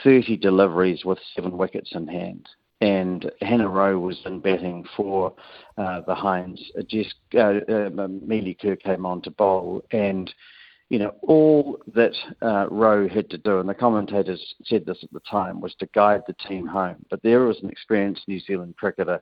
30 0.03 0.37
deliveries 0.37 1.05
with 1.05 1.19
seven 1.35 1.57
wickets 1.57 1.91
in 1.93 2.07
hand. 2.07 2.47
And 2.79 3.31
Hannah 3.41 3.69
Rowe 3.69 3.99
was 3.99 4.19
in 4.25 4.39
batting 4.39 4.85
for 4.95 5.33
uh, 5.77 6.01
the 6.05 6.13
Hinds. 6.13 6.61
Jess, 6.87 7.07
uh, 7.33 7.59
uh, 7.67 8.07
Melie 8.07 8.57
Kerr 8.61 8.75
came 8.75 9.03
on 9.03 9.21
to 9.23 9.31
bowl, 9.31 9.83
and 9.91 10.31
you 10.89 10.99
know 10.99 11.15
all 11.23 11.79
that 11.95 12.13
uh, 12.43 12.67
Rowe 12.69 13.09
had 13.09 13.31
to 13.31 13.39
do, 13.39 13.59
and 13.59 13.67
the 13.67 13.73
commentators 13.73 14.53
said 14.63 14.85
this 14.85 14.99
at 15.01 15.11
the 15.11 15.21
time, 15.21 15.59
was 15.59 15.73
to 15.79 15.89
guide 15.95 16.21
the 16.27 16.35
team 16.47 16.67
home. 16.67 16.97
But 17.09 17.23
there 17.23 17.39
was 17.39 17.57
an 17.63 17.71
experienced 17.71 18.27
New 18.27 18.39
Zealand 18.39 18.75
cricketer. 18.77 19.19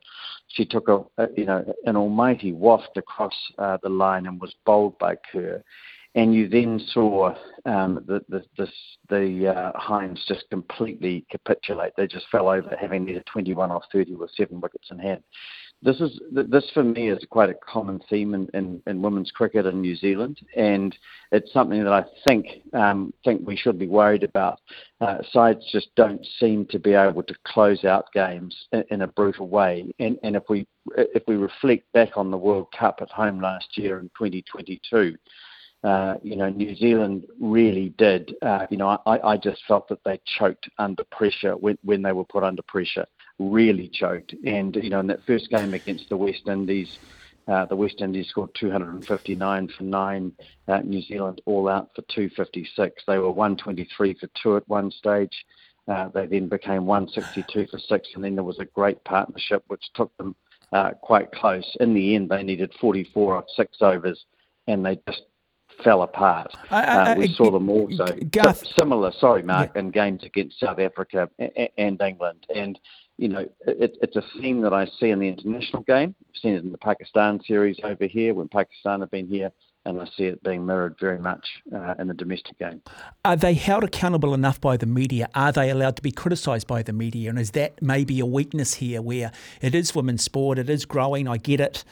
She 0.50 0.66
took 0.66 0.90
a, 0.90 1.06
you 1.38 1.46
know 1.46 1.64
an 1.86 1.96
almighty 1.96 2.52
waft 2.52 2.98
across 2.98 3.36
uh, 3.58 3.78
the 3.82 3.90
line 3.90 4.26
and 4.26 4.42
was 4.42 4.54
bowled 4.66 5.00
by 5.00 5.16
Kerr 5.32 5.64
and 6.16 6.34
you 6.34 6.48
then 6.48 6.82
saw 6.92 7.36
um, 7.66 8.04
the 8.08 8.24
the 8.30 8.44
the, 8.58 8.68
the 9.10 9.54
uh, 9.54 9.72
Hinds 9.76 10.24
just 10.28 10.50
completely 10.50 11.26
capitulate. 11.30 11.94
They 11.96 12.08
just 12.08 12.26
fell 12.32 12.48
over, 12.48 12.76
having 12.80 13.06
needed 13.06 13.26
21 13.32 13.70
off 13.70 13.84
30 13.92 14.16
with 14.16 14.32
seven 14.36 14.62
wickets 14.62 14.88
in 14.92 15.00
hand. 15.00 15.22
This 15.82 16.00
is 16.00 16.20
this 16.32 16.64
for 16.74 16.84
me 16.84 17.10
is 17.10 17.24
quite 17.30 17.50
a 17.50 17.56
common 17.56 18.00
theme 18.10 18.34
in, 18.34 18.48
in, 18.54 18.82
in 18.88 19.02
women's 19.02 19.30
cricket 19.30 19.66
in 19.66 19.82
New 19.82 19.96
Zealand, 19.98 20.40
and 20.56 20.98
it's 21.34 21.52
something 21.52 21.84
that 21.84 21.92
I 21.92 22.06
think 22.26 22.48
um, 22.74 23.14
think 23.26 23.46
we 23.46 23.58
should 23.58 23.78
be 23.78 23.88
worried 23.88 24.24
about. 24.24 24.62
Uh, 25.02 25.18
sides 25.32 25.60
just 25.74 25.94
don't 25.96 26.26
seem 26.40 26.66
to 26.68 26.80
be 26.80 26.94
able 26.94 27.24
to 27.24 27.36
close 27.46 27.84
out 27.84 28.12
games 28.14 28.56
in, 28.72 28.86
in 28.90 29.02
a 29.02 29.08
brutal 29.08 29.50
way, 29.50 29.94
and, 30.00 30.18
and 30.24 30.38
if 30.38 30.44
we 30.48 30.66
if 30.96 31.24
we 31.28 31.36
reflect 31.36 31.92
back 31.92 32.16
on 32.16 32.32
the 32.32 32.38
World 32.38 32.68
Cup 32.78 33.00
at 33.02 33.12
home 33.12 33.42
last 33.42 33.78
year 33.78 34.00
in 34.00 34.06
2022 34.18 35.18
uh, 35.86 36.16
you 36.24 36.36
know, 36.36 36.50
New 36.50 36.76
Zealand 36.76 37.28
really 37.40 37.90
did. 38.00 38.34
Uh, 38.42 38.66
you 38.72 38.78
know, 38.78 39.00
I, 39.06 39.20
I 39.20 39.38
just 39.38 39.64
felt 39.68 39.88
that 39.90 40.04
they 40.04 40.20
choked 40.26 40.68
under 40.80 41.04
pressure 41.12 41.56
when, 41.56 41.78
when 41.84 42.02
they 42.02 42.12
were 42.12 42.26
put 42.26 42.44
under 42.44 42.64
pressure, 42.64 43.06
really 43.38 43.88
choked. 43.94 44.34
And, 44.46 44.76
you 44.76 44.90
know, 44.90 45.00
in 45.00 45.08
that 45.08 45.24
first 45.28 45.52
game 45.52 45.76
against 45.76 46.10
the 46.10 46.18
West 46.18 46.48
Indies, 46.48 46.98
uh, 47.48 47.66
the 47.66 47.76
West 47.76 48.02
Indies 48.02 48.30
scored 48.30 48.50
259 48.60 49.70
for 49.78 49.84
nine. 49.84 50.32
Uh, 50.68 50.80
New 50.80 51.04
Zealand 51.04 51.42
all 51.46 51.70
out 51.70 51.92
for 51.96 52.02
256. 52.14 53.04
They 53.06 53.20
were 53.20 53.30
123 53.30 54.16
for 54.16 54.28
two 54.42 54.58
at 54.58 54.68
one 54.68 54.90
stage. 54.90 55.46
Uh, 55.88 56.08
they 56.16 56.26
then 56.26 56.50
became 56.50 56.88
162 56.88 57.68
for 57.70 57.78
six, 57.78 58.10
and 58.16 58.24
then 58.24 58.34
there 58.34 58.44
was 58.44 58.58
a 58.58 58.66
great 58.66 59.04
partnership 59.04 59.64
which 59.68 59.84
took 59.94 60.16
them 60.18 60.36
uh, 60.74 60.94
quite 61.04 61.32
close. 61.32 61.78
In 61.80 61.94
the 61.94 62.16
end, 62.16 62.30
they 62.30 62.42
needed 62.42 62.74
44 62.82 63.36
off 63.36 63.46
six 63.56 63.78
overs, 63.82 64.26
and 64.66 64.84
they 64.84 65.00
just 65.08 65.22
fell 65.84 66.04
apart. 66.04 66.54
I, 66.72 66.84
I, 66.84 67.12
uh, 67.12 67.16
we 67.16 67.34
saw 67.34 67.52
them 67.52 67.70
also 67.70 68.06
Garth, 68.30 68.64
similar. 68.78 69.12
Sorry, 69.20 69.44
Mark, 69.44 69.72
yeah. 69.76 69.82
in 69.82 69.92
games 69.92 70.24
against 70.24 70.60
South 70.60 70.80
Africa 70.80 71.30
and 71.78 72.02
England, 72.02 72.46
and 72.54 72.80
you 73.18 73.28
know 73.28 73.48
it, 73.68 73.98
it's 74.02 74.16
a 74.16 74.24
theme 74.40 74.62
that 74.62 74.74
I 74.74 74.86
see 75.00 75.10
in 75.10 75.20
the 75.20 75.28
international 75.28 75.84
game. 75.84 76.16
I've 76.30 76.42
seen 76.42 76.54
it 76.56 76.64
in 76.64 76.72
the 76.72 76.78
Pakistan 76.78 77.40
series 77.46 77.78
over 77.84 78.08
here 78.08 78.34
when 78.34 78.48
Pakistan 78.48 79.02
have 79.02 79.12
been 79.12 79.28
here. 79.28 79.52
And 79.88 80.02
I 80.02 80.06
see 80.18 80.24
it 80.24 80.42
being 80.42 80.66
mirrored 80.66 80.96
very 81.00 81.20
much 81.20 81.48
uh, 81.72 81.94
in 82.00 82.08
the 82.08 82.16
domestic 82.16 82.58
game. 82.58 82.82
Are 83.24 83.36
they 83.36 83.54
held 83.54 83.84
accountable 83.84 84.34
enough 84.34 84.60
by 84.60 84.78
the 84.78 84.88
media? 84.88 85.30
Are 85.36 85.52
they 85.52 85.70
allowed 85.70 85.96
to 85.98 86.02
be 86.02 86.10
criticised 86.10 86.66
by 86.66 86.82
the 86.82 86.92
media? 86.92 87.30
And 87.30 87.38
is 87.38 87.52
that 87.52 87.80
maybe 87.84 88.20
a 88.20 88.26
weakness 88.26 88.74
here 88.74 89.00
where 89.00 89.32
it 89.62 89.76
is 89.76 89.94
women's 89.94 90.24
sport, 90.24 90.58
it 90.58 90.72
is 90.72 90.86
growing, 90.86 91.28
I 91.28 91.38
get 91.38 91.60
it, 91.60 91.84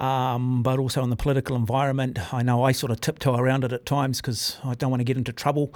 um, 0.00 0.62
but 0.62 0.78
also 0.78 1.02
in 1.02 1.10
the 1.10 1.16
political 1.16 1.56
environment. 1.56 2.32
I 2.32 2.42
know 2.42 2.62
I 2.64 2.72
sort 2.72 2.92
of 2.92 3.00
tiptoe 3.00 3.36
around 3.36 3.64
it 3.64 3.72
at 3.72 3.86
times 3.86 4.20
because 4.20 4.58
I 4.64 4.74
don't 4.74 4.90
want 4.90 5.00
to 5.00 5.04
get 5.04 5.16
into 5.16 5.32
trouble. 5.32 5.74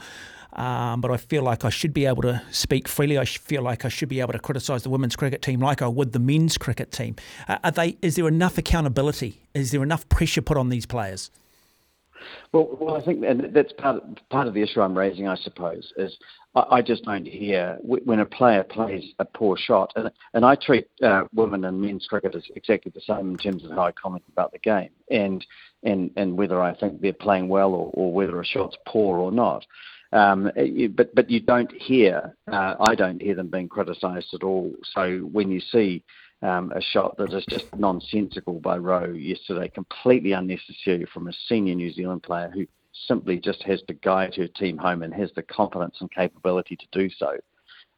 Um, 0.52 1.00
but 1.00 1.12
I 1.12 1.16
feel 1.16 1.42
like 1.42 1.64
I 1.64 1.70
should 1.70 1.94
be 1.94 2.06
able 2.06 2.22
to 2.22 2.42
speak 2.50 2.88
freely. 2.88 3.16
I 3.16 3.24
feel 3.24 3.62
like 3.62 3.84
I 3.84 3.88
should 3.88 4.08
be 4.08 4.20
able 4.20 4.32
to 4.32 4.38
criticise 4.40 4.82
the 4.82 4.90
women's 4.90 5.14
cricket 5.14 5.42
team 5.42 5.60
like 5.60 5.80
I 5.80 5.86
would 5.86 6.12
the 6.12 6.18
men's 6.18 6.58
cricket 6.58 6.90
team. 6.90 7.14
Uh, 7.46 7.58
are 7.62 7.70
they? 7.70 7.96
Is 8.02 8.16
there 8.16 8.26
enough 8.26 8.58
accountability? 8.58 9.40
Is 9.54 9.70
there 9.70 9.82
enough 9.82 10.08
pressure 10.08 10.42
put 10.42 10.56
on 10.56 10.68
these 10.68 10.86
players? 10.86 11.30
Well, 12.52 12.76
well, 12.80 12.96
I 12.96 13.04
think 13.04 13.24
and 13.24 13.54
that's 13.54 13.72
part 13.74 13.96
of, 13.96 14.02
part 14.30 14.46
of 14.46 14.54
the 14.54 14.62
issue 14.62 14.80
I'm 14.80 14.96
raising, 14.96 15.28
I 15.28 15.36
suppose, 15.36 15.92
is 15.96 16.16
I, 16.54 16.64
I 16.70 16.82
just 16.82 17.04
don't 17.04 17.26
hear 17.26 17.78
when 17.82 18.20
a 18.20 18.26
player 18.26 18.64
plays 18.64 19.04
a 19.18 19.24
poor 19.24 19.56
shot, 19.56 19.92
and 19.96 20.10
and 20.34 20.44
I 20.44 20.54
treat 20.56 20.88
uh, 21.02 21.24
women 21.34 21.64
and 21.64 21.80
men's 21.80 22.06
cricket 22.06 22.34
as 22.34 22.44
exactly 22.54 22.92
the 22.94 23.00
same 23.00 23.30
in 23.30 23.36
terms 23.36 23.64
of 23.64 23.70
how 23.70 23.82
I 23.82 23.92
comment 23.92 24.24
about 24.32 24.52
the 24.52 24.58
game, 24.58 24.90
and 25.10 25.44
and 25.82 26.10
and 26.16 26.36
whether 26.36 26.60
I 26.60 26.74
think 26.74 27.00
they're 27.00 27.12
playing 27.12 27.48
well 27.48 27.70
or, 27.70 27.90
or 27.94 28.12
whether 28.12 28.40
a 28.40 28.44
shot's 28.44 28.76
poor 28.86 29.18
or 29.18 29.32
not. 29.32 29.64
Um, 30.12 30.50
but 30.96 31.14
but 31.14 31.30
you 31.30 31.40
don't 31.40 31.70
hear, 31.72 32.34
uh, 32.50 32.74
I 32.80 32.94
don't 32.96 33.22
hear 33.22 33.36
them 33.36 33.48
being 33.48 33.68
criticised 33.68 34.34
at 34.34 34.42
all. 34.42 34.72
So 34.94 35.18
when 35.32 35.50
you 35.50 35.60
see 35.60 36.02
um, 36.42 36.72
a 36.74 36.80
shot 36.80 37.16
that 37.18 37.32
is 37.32 37.44
just 37.48 37.66
nonsensical 37.76 38.60
by 38.60 38.78
Rowe 38.78 39.12
yesterday, 39.12 39.68
completely 39.68 40.32
unnecessary 40.32 41.06
from 41.12 41.28
a 41.28 41.32
senior 41.48 41.74
New 41.74 41.92
Zealand 41.92 42.22
player 42.22 42.50
who 42.52 42.66
simply 43.06 43.38
just 43.38 43.62
has 43.62 43.82
to 43.88 43.94
guide 43.94 44.34
her 44.34 44.48
team 44.48 44.78
home 44.78 45.02
and 45.02 45.14
has 45.14 45.30
the 45.36 45.42
confidence 45.42 45.96
and 46.00 46.10
capability 46.10 46.76
to 46.76 46.86
do 46.92 47.10
so. 47.10 47.36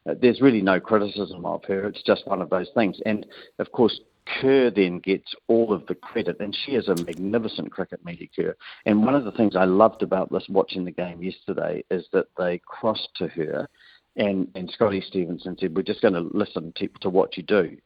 Uh, 0.09 0.15
there's 0.21 0.41
really 0.41 0.61
no 0.61 0.79
criticism 0.79 1.45
of 1.45 1.63
her. 1.65 1.87
It's 1.87 2.03
just 2.03 2.27
one 2.27 2.41
of 2.41 2.49
those 2.49 2.69
things. 2.75 2.99
And 3.05 3.25
of 3.59 3.71
course, 3.71 3.99
Kerr 4.25 4.71
then 4.71 4.99
gets 4.99 5.33
all 5.47 5.73
of 5.73 5.85
the 5.87 5.95
credit, 5.95 6.37
and 6.39 6.55
she 6.55 6.73
is 6.73 6.87
a 6.87 6.95
magnificent 6.95 7.71
cricket 7.71 8.03
Melie 8.05 8.29
Kerr. 8.35 8.55
And 8.85 9.05
one 9.05 9.15
of 9.15 9.25
the 9.25 9.31
things 9.31 9.55
I 9.55 9.65
loved 9.65 10.01
about 10.01 10.31
this 10.31 10.45
watching 10.49 10.85
the 10.85 10.91
game 10.91 11.21
yesterday 11.21 11.83
is 11.91 12.05
that 12.13 12.27
they 12.37 12.61
crossed 12.65 13.09
to 13.17 13.27
her, 13.29 13.67
and 14.15 14.47
and 14.55 14.69
Scotty 14.71 15.01
Stevenson 15.01 15.57
said, 15.59 15.75
"We're 15.75 15.83
just 15.83 16.01
going 16.01 16.13
to 16.13 16.29
listen 16.33 16.71
to, 16.77 16.87
to 17.01 17.09
what 17.09 17.35
you 17.35 17.43
do." 17.43 17.77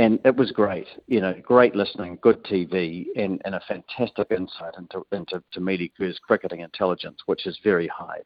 And 0.00 0.18
it 0.24 0.34
was 0.34 0.50
great. 0.50 0.86
You 1.08 1.20
know, 1.20 1.34
great 1.42 1.76
listening, 1.76 2.16
good 2.22 2.42
TV, 2.44 3.04
and, 3.16 3.38
and 3.44 3.54
a 3.54 3.60
fantastic 3.68 4.28
insight 4.30 4.72
into 4.78 5.06
into 5.12 5.42
to 5.52 5.60
Melie 5.60 5.92
Kerr's 5.94 6.18
cricketing 6.26 6.60
intelligence, 6.60 7.18
which 7.26 7.46
is 7.46 7.58
very 7.62 7.86
high. 7.86 8.20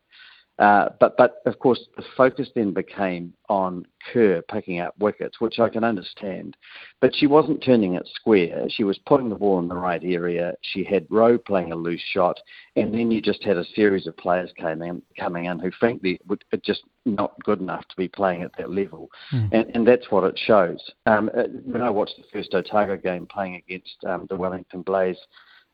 Uh, 0.59 0.88
but 1.01 1.17
but 1.17 1.43
of 1.47 1.59
course 1.59 1.81
the 1.97 2.05
focus 2.17 2.49
then 2.55 2.73
became 2.73 3.33
on 3.49 3.85
Kerr 4.12 4.40
picking 4.43 4.79
up 4.79 4.95
wickets, 5.01 5.40
which 5.40 5.59
I 5.59 5.69
can 5.69 5.83
understand. 5.83 6.57
But 7.01 7.14
she 7.14 7.27
wasn't 7.27 7.62
turning 7.62 7.95
it 7.95 8.09
square. 8.14 8.67
She 8.69 8.85
was 8.85 8.99
putting 9.05 9.29
the 9.29 9.35
ball 9.35 9.59
in 9.59 9.67
the 9.67 9.75
right 9.75 10.03
area. 10.05 10.55
She 10.62 10.85
had 10.85 11.07
Rowe 11.11 11.38
playing 11.38 11.73
a 11.73 11.77
loose 11.77 12.03
shot, 12.12 12.38
and 12.77 12.95
then 12.95 13.11
you 13.11 13.21
just 13.21 13.43
had 13.43 13.57
a 13.57 13.64
series 13.75 14.07
of 14.07 14.17
players 14.17 14.53
coming 14.59 14.88
in, 14.88 15.03
coming 15.19 15.47
in 15.47 15.59
who 15.59 15.73
frankly 15.73 16.21
would 16.29 16.45
just 16.62 16.83
not 17.05 17.35
good 17.43 17.61
enough 17.61 17.87
to 17.88 17.97
be 17.97 18.09
playing 18.09 18.43
at 18.43 18.57
that 18.57 18.71
level, 18.71 19.11
mm. 19.33 19.49
and, 19.53 19.75
and 19.75 19.87
that's 19.87 20.11
what 20.11 20.23
it 20.23 20.38
shows. 20.47 20.79
Um, 21.07 21.31
uh, 21.37 21.45
when 21.64 21.83
I 21.83 21.90
watched 21.90 22.17
the 22.17 22.25
first 22.33 22.55
Otago 22.55 22.97
game 22.97 23.27
playing 23.27 23.57
against 23.57 23.97
um, 24.07 24.27
the 24.31 24.37
Wellington 24.37 24.83
Blaze, 24.83 25.19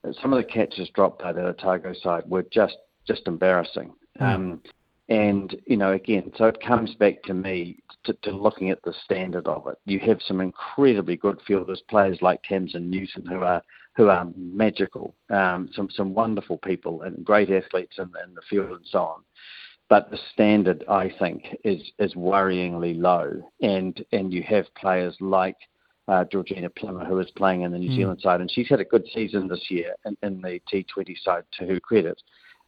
uh, 0.05 0.13
some 0.23 0.33
of 0.33 0.39
the 0.39 0.51
catches 0.51 0.89
dropped 0.91 1.23
by 1.23 1.33
the 1.33 1.49
Otago 1.49 1.93
side 2.03 2.23
were 2.27 2.45
just 2.51 2.79
just 3.07 3.27
embarrassing. 3.27 3.93
Hmm. 4.19 4.25
Um, 4.25 4.63
and 5.09 5.57
you 5.67 5.77
know, 5.77 5.93
again, 5.93 6.31
so 6.37 6.47
it 6.47 6.61
comes 6.61 6.95
back 6.95 7.23
to 7.25 7.35
me 7.35 7.83
to, 8.05 8.13
to, 8.23 8.31
looking 8.31 8.71
at 8.71 8.81
the 8.85 8.95
standard 9.05 9.47
of 9.49 9.67
it. 9.67 9.77
You 9.85 9.99
have 10.01 10.21
some 10.27 10.41
incredibly 10.41 11.17
good 11.17 11.41
fielders, 11.47 11.83
players 11.89 12.19
like 12.23 12.41
Tamsin 12.45 12.89
Newton, 12.89 13.27
who 13.27 13.41
are 13.41 13.63
who 13.97 14.09
are 14.09 14.29
magical, 14.37 15.17
um, 15.31 15.69
some 15.75 15.91
some 15.91 16.15
wonderful 16.15 16.59
people 16.59 17.03
and 17.03 17.25
great 17.25 17.51
athletes 17.51 17.97
in, 17.99 18.05
in 18.05 18.35
the 18.35 18.43
field 18.49 18.71
and 18.71 18.87
so 18.87 19.01
on. 19.01 19.23
But 19.89 20.13
the 20.13 20.19
standard, 20.33 20.85
I 20.89 21.13
think, 21.19 21.57
is 21.65 21.83
is 21.99 22.15
worryingly 22.15 22.97
low, 22.97 23.43
and 23.61 24.05
and 24.13 24.33
you 24.33 24.45
have 24.45 24.73
players 24.77 25.17
like 25.21 25.57
uh, 26.07 26.25
Georgina 26.31 26.71
Plimmer, 26.71 27.05
who 27.05 27.19
is 27.19 27.31
playing 27.33 27.63
in 27.63 27.73
the 27.73 27.79
New 27.79 27.91
mm. 27.91 27.97
Zealand 27.97 28.21
side, 28.21 28.41
and 28.41 28.51
she's 28.51 28.69
had 28.69 28.81
a 28.81 28.85
good 28.85 29.07
season 29.13 29.49
this 29.49 29.67
year 29.71 29.95
in, 30.05 30.17
in 30.23 30.41
the 30.41 30.61
T20 30.73 31.17
side 31.25 31.45
to 31.59 31.67
her 31.67 31.81
credit. 31.81 32.21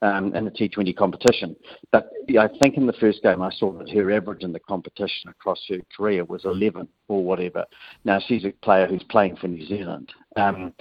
Um, 0.03 0.35
in 0.35 0.45
the 0.45 0.51
T20 0.51 0.97
competition. 0.97 1.55
But 1.93 2.11
I 2.37 2.49
think 2.61 2.77
in 2.77 2.89
the 2.89 2.93
first 2.95 3.23
game 3.23 3.41
I 3.41 3.53
saw 3.53 3.71
that 3.79 3.89
her 3.91 4.11
average 4.11 4.43
in 4.43 4.53
the 4.53 4.59
competition 4.59 5.31
across 5.31 5.61
her 5.69 5.77
career 5.97 6.25
was 6.25 6.45
11 6.45 6.89
or 7.07 7.23
whatever. 7.23 7.65
Now 8.05 8.19
she's 8.19 8.45
a 8.45 8.51
player 8.65 8.89
who's 8.89 9.05
playing 9.05 9.37
for 9.37 9.47
New 9.47 9.65
Zealand. 9.65 10.13
Um, 10.35 10.73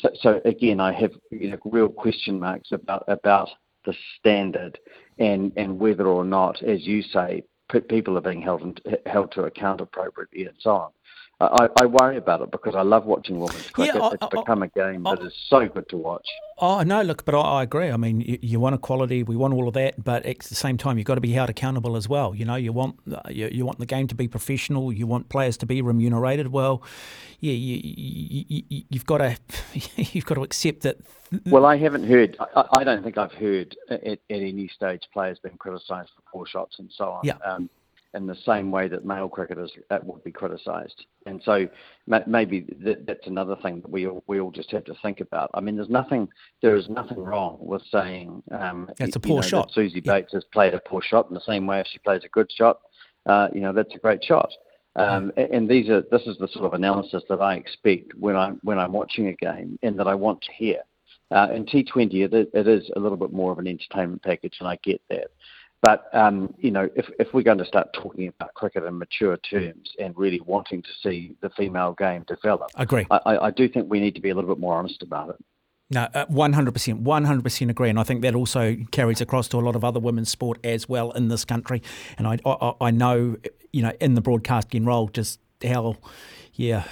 so, 0.00 0.10
so, 0.20 0.40
again, 0.44 0.78
I 0.78 0.92
have 0.92 1.10
you 1.32 1.50
know, 1.50 1.58
real 1.64 1.88
question 1.88 2.38
marks 2.38 2.70
about 2.70 3.02
about 3.08 3.48
the 3.84 3.94
standard 4.18 4.78
and 5.18 5.52
and 5.56 5.78
whether 5.78 6.06
or 6.06 6.24
not, 6.24 6.62
as 6.62 6.86
you 6.86 7.02
say, 7.02 7.42
people 7.88 8.16
are 8.18 8.22
being 8.22 8.42
held 8.42 8.80
held 9.06 9.32
to 9.32 9.42
account 9.44 9.80
appropriately 9.80 10.44
and 10.46 10.56
so 10.58 10.70
on. 10.70 10.90
I, 11.40 11.68
I, 11.80 11.86
worry 11.86 12.18
about 12.18 12.42
it 12.42 12.50
because 12.50 12.74
I 12.74 12.82
love 12.82 13.06
watching 13.06 13.40
women's 13.40 13.70
cricket. 13.70 13.94
Yeah, 13.94 14.02
I, 14.02 14.12
it's 14.12 14.26
become 14.26 14.62
a 14.62 14.68
game 14.68 15.04
that 15.04 15.20
is 15.20 15.32
so 15.48 15.66
good 15.66 15.88
to 15.88 15.96
watch. 15.96 16.28
Oh 16.58 16.82
no, 16.82 17.00
look, 17.00 17.24
but 17.24 17.34
I, 17.34 17.38
I 17.38 17.62
agree. 17.62 17.90
I 17.90 17.96
mean, 17.96 18.20
you, 18.20 18.38
you, 18.42 18.60
want 18.60 18.74
equality, 18.74 19.22
we 19.22 19.36
want 19.36 19.54
all 19.54 19.66
of 19.66 19.72
that, 19.74 20.04
but 20.04 20.26
at 20.26 20.40
the 20.40 20.54
same 20.54 20.76
time, 20.76 20.98
you've 20.98 21.06
got 21.06 21.14
to 21.14 21.22
be 21.22 21.32
held 21.32 21.48
accountable 21.48 21.96
as 21.96 22.10
well. 22.10 22.34
You 22.34 22.44
know, 22.44 22.56
you 22.56 22.72
want 22.72 22.96
you, 23.30 23.48
you 23.50 23.64
want 23.64 23.78
the 23.78 23.86
game 23.86 24.06
to 24.08 24.14
be 24.14 24.28
professional. 24.28 24.92
You 24.92 25.06
want 25.06 25.30
players 25.30 25.56
to 25.58 25.66
be 25.66 25.80
remunerated 25.80 26.48
well. 26.48 26.82
Yeah, 27.40 27.54
you, 27.54 27.80
you, 27.82 28.82
you've 28.90 29.06
got 29.06 29.18
to 29.18 29.38
you've 29.96 30.26
got 30.26 30.34
to 30.34 30.42
accept 30.42 30.82
that. 30.82 30.98
Well, 31.46 31.64
I 31.64 31.78
haven't 31.78 32.04
heard. 32.04 32.36
I, 32.54 32.64
I 32.78 32.84
don't 32.84 33.02
think 33.02 33.16
I've 33.16 33.32
heard 33.32 33.74
at, 33.88 34.04
at 34.04 34.18
any 34.28 34.68
stage 34.68 35.04
players 35.10 35.38
being 35.38 35.56
criticised 35.56 36.10
for 36.14 36.22
poor 36.30 36.46
shots 36.46 36.78
and 36.78 36.90
so 36.94 37.04
on. 37.04 37.20
Yeah. 37.24 37.38
Um, 37.44 37.70
in 38.14 38.26
the 38.26 38.36
same 38.44 38.70
way 38.70 38.88
that 38.88 39.04
male 39.04 39.28
cricketers 39.28 39.72
that 39.88 40.04
would 40.04 40.22
be 40.24 40.32
criticised. 40.32 41.06
And 41.26 41.40
so 41.44 41.68
maybe 42.26 42.66
that's 43.06 43.26
another 43.26 43.56
thing 43.62 43.80
that 43.80 43.90
we 43.90 44.06
all, 44.06 44.24
we 44.26 44.40
all 44.40 44.50
just 44.50 44.70
have 44.72 44.84
to 44.86 44.94
think 45.02 45.20
about. 45.20 45.50
I 45.54 45.60
mean, 45.60 45.76
there's 45.76 45.88
nothing 45.88 46.28
there 46.62 46.76
is 46.76 46.88
nothing 46.88 47.18
wrong 47.18 47.58
with 47.60 47.82
saying 47.90 48.42
um, 48.50 48.90
that's 48.98 49.16
a 49.16 49.20
poor 49.20 49.42
know, 49.42 49.48
shot. 49.48 49.70
Suzie 49.76 50.04
Bates 50.04 50.30
yeah. 50.32 50.36
has 50.36 50.44
played 50.52 50.74
a 50.74 50.80
poor 50.80 51.02
shot 51.02 51.28
in 51.28 51.34
the 51.34 51.40
same 51.40 51.66
way 51.66 51.80
if 51.80 51.86
she 51.86 51.98
plays 51.98 52.22
a 52.24 52.28
good 52.28 52.50
shot. 52.50 52.80
Uh, 53.26 53.48
you 53.54 53.60
know, 53.60 53.72
that's 53.72 53.94
a 53.94 53.98
great 53.98 54.24
shot. 54.24 54.50
Um, 54.96 55.30
and 55.36 55.68
these 55.68 55.88
are 55.88 56.02
this 56.10 56.22
is 56.26 56.36
the 56.38 56.48
sort 56.48 56.64
of 56.64 56.74
analysis 56.74 57.22
that 57.28 57.40
I 57.40 57.54
expect 57.54 58.12
when 58.18 58.34
I'm 58.34 58.58
when 58.64 58.78
I'm 58.78 58.92
watching 58.92 59.28
a 59.28 59.34
game 59.34 59.78
and 59.82 59.98
that 60.00 60.08
I 60.08 60.14
want 60.14 60.42
to 60.42 60.52
hear. 60.52 60.80
Uh, 61.32 61.46
in 61.54 61.64
T20, 61.64 62.24
it, 62.24 62.50
it 62.52 62.66
is 62.66 62.90
a 62.96 62.98
little 62.98 63.16
bit 63.16 63.32
more 63.32 63.52
of 63.52 63.58
an 63.60 63.68
entertainment 63.68 64.20
package, 64.22 64.56
and 64.58 64.68
I 64.68 64.78
get 64.82 65.00
that. 65.10 65.28
But 65.82 66.14
um, 66.14 66.54
you 66.58 66.70
know, 66.70 66.90
if 66.94 67.06
if 67.18 67.32
we're 67.32 67.42
going 67.42 67.58
to 67.58 67.64
start 67.64 67.92
talking 67.92 68.28
about 68.28 68.52
cricket 68.54 68.84
in 68.84 68.98
mature 68.98 69.36
terms 69.38 69.92
and 69.98 70.16
really 70.16 70.40
wanting 70.40 70.82
to 70.82 70.88
see 71.02 71.34
the 71.40 71.50
female 71.50 71.94
game 71.94 72.24
develop, 72.28 72.70
agree. 72.74 73.06
I, 73.10 73.38
I 73.38 73.50
do 73.50 73.68
think 73.68 73.90
we 73.90 73.98
need 73.98 74.14
to 74.14 74.20
be 74.20 74.30
a 74.30 74.34
little 74.34 74.54
bit 74.54 74.60
more 74.60 74.76
honest 74.76 75.02
about 75.02 75.30
it. 75.30 75.36
No, 75.92 76.06
uh, 76.14 76.26
one 76.28 76.52
hundred 76.52 76.72
percent, 76.72 77.00
one 77.00 77.24
hundred 77.24 77.42
percent 77.42 77.70
agree, 77.70 77.88
and 77.88 77.98
I 77.98 78.04
think 78.04 78.22
that 78.22 78.34
also 78.34 78.76
carries 78.92 79.20
across 79.20 79.48
to 79.48 79.56
a 79.56 79.60
lot 79.60 79.74
of 79.74 79.82
other 79.82 79.98
women's 79.98 80.30
sport 80.30 80.58
as 80.64 80.88
well 80.88 81.12
in 81.12 81.28
this 81.28 81.44
country. 81.44 81.82
And 82.18 82.28
I, 82.28 82.38
I, 82.44 82.74
I 82.80 82.90
know, 82.90 83.38
you 83.72 83.82
know, 83.82 83.92
in 84.00 84.14
the 84.14 84.20
broadcasting 84.20 84.84
role, 84.84 85.08
just 85.08 85.40
how, 85.64 85.96
yeah, 86.54 86.84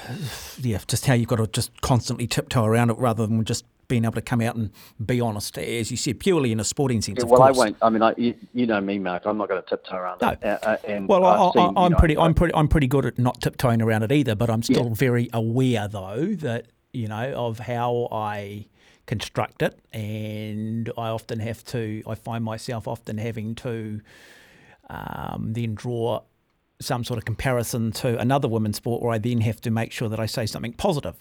yeah, 0.58 0.80
just 0.88 1.06
how 1.06 1.14
you've 1.14 1.28
got 1.28 1.36
to 1.36 1.46
just 1.46 1.80
constantly 1.80 2.26
tiptoe 2.26 2.64
around 2.64 2.90
it 2.90 2.98
rather 2.98 3.26
than 3.26 3.44
just 3.44 3.64
being 3.88 4.04
able 4.04 4.14
to 4.14 4.22
come 4.22 4.40
out 4.40 4.54
and 4.54 4.70
be 5.04 5.20
honest, 5.20 5.56
as 5.58 5.90
you 5.90 5.96
said, 5.96 6.20
purely 6.20 6.52
in 6.52 6.60
a 6.60 6.64
sporting 6.64 7.00
sense. 7.00 7.18
Yeah, 7.20 7.24
well, 7.24 7.42
I 7.42 7.50
won't. 7.50 7.76
I 7.82 7.88
mean, 7.88 8.02
I, 8.02 8.14
you, 8.16 8.34
you, 8.52 8.66
know 8.66 8.80
me, 8.80 8.98
Mark. 8.98 9.24
I'm 9.24 9.38
not 9.38 9.48
going 9.48 9.62
to 9.62 9.68
tiptoe 9.68 9.96
around 9.96 10.20
no. 10.20 10.28
it. 10.28 10.44
Uh, 10.44 10.58
uh 10.62 10.76
and 10.86 11.08
well, 11.08 11.24
I, 11.24 11.86
am 11.86 11.94
pretty, 11.94 12.16
I'm 12.16 12.34
pretty, 12.34 12.54
I'm 12.54 12.68
pretty 12.68 12.86
good 12.86 13.06
at 13.06 13.18
not 13.18 13.40
tiptoeing 13.40 13.82
around 13.82 14.02
it 14.02 14.12
either. 14.12 14.34
But 14.34 14.50
I'm 14.50 14.62
still 14.62 14.88
yeah. 14.88 14.94
very 14.94 15.28
aware, 15.32 15.88
though, 15.88 16.34
that 16.36 16.66
you 16.92 17.08
know 17.08 17.32
of 17.34 17.58
how 17.58 18.08
I 18.12 18.66
construct 19.06 19.62
it, 19.62 19.78
and 19.92 20.92
I 20.96 21.08
often 21.08 21.40
have 21.40 21.64
to. 21.66 22.02
I 22.06 22.14
find 22.14 22.44
myself 22.44 22.86
often 22.86 23.18
having 23.18 23.54
to 23.56 24.00
um, 24.90 25.52
then 25.54 25.74
draw 25.74 26.22
some 26.80 27.02
sort 27.02 27.18
of 27.18 27.24
comparison 27.24 27.90
to 27.90 28.18
another 28.18 28.46
women's 28.46 28.76
sport 28.76 29.02
where 29.02 29.12
I 29.12 29.18
then 29.18 29.40
have 29.40 29.60
to 29.62 29.70
make 29.70 29.90
sure 29.90 30.08
that 30.08 30.20
I 30.20 30.26
say 30.26 30.46
something 30.46 30.74
positive. 30.74 31.16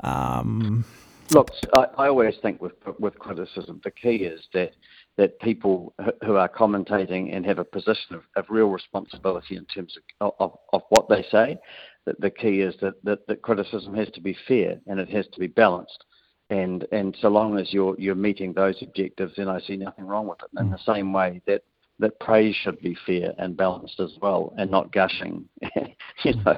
Um, 0.00 0.84
Look, 1.30 1.50
I, 1.74 1.86
I 1.98 2.08
always 2.08 2.34
think 2.40 2.60
with 2.62 2.72
with 2.98 3.18
criticism, 3.18 3.80
the 3.84 3.90
key 3.90 4.24
is 4.24 4.40
that 4.54 4.72
that 5.18 5.38
people 5.40 5.94
who 6.24 6.36
are 6.36 6.48
commentating 6.48 7.34
and 7.34 7.44
have 7.44 7.58
a 7.58 7.64
position 7.64 8.14
of, 8.14 8.22
of 8.36 8.46
real 8.48 8.68
responsibility 8.68 9.56
in 9.56 9.64
terms 9.66 9.94
of, 10.20 10.32
of, 10.38 10.58
of 10.72 10.82
what 10.90 11.08
they 11.08 11.24
say, 11.30 11.58
that 12.06 12.20
the 12.20 12.30
key 12.30 12.60
is 12.60 12.74
that, 12.80 12.94
that, 13.02 13.26
that 13.26 13.42
criticism 13.42 13.94
has 13.94 14.08
to 14.10 14.20
be 14.20 14.36
fair 14.46 14.78
and 14.86 15.00
it 15.00 15.10
has 15.10 15.26
to 15.32 15.40
be 15.40 15.48
balanced. 15.48 16.04
And 16.50 16.86
and 16.92 17.14
so 17.20 17.28
long 17.28 17.58
as 17.58 17.74
you're 17.74 17.94
you're 17.98 18.14
meeting 18.14 18.54
those 18.54 18.76
objectives, 18.80 19.34
then 19.36 19.48
I 19.48 19.60
see 19.60 19.76
nothing 19.76 20.06
wrong 20.06 20.26
with 20.26 20.38
it. 20.42 20.58
In 20.58 20.68
mm. 20.68 20.72
the 20.72 20.92
same 20.94 21.12
way 21.12 21.42
that 21.46 21.62
that 21.98 22.18
praise 22.20 22.54
should 22.54 22.80
be 22.80 22.96
fair 23.06 23.32
and 23.38 23.56
balanced 23.56 23.98
as 24.00 24.12
well, 24.20 24.52
and 24.56 24.70
not 24.70 24.92
gushing, 24.92 25.48
you 26.24 26.34
know, 26.44 26.56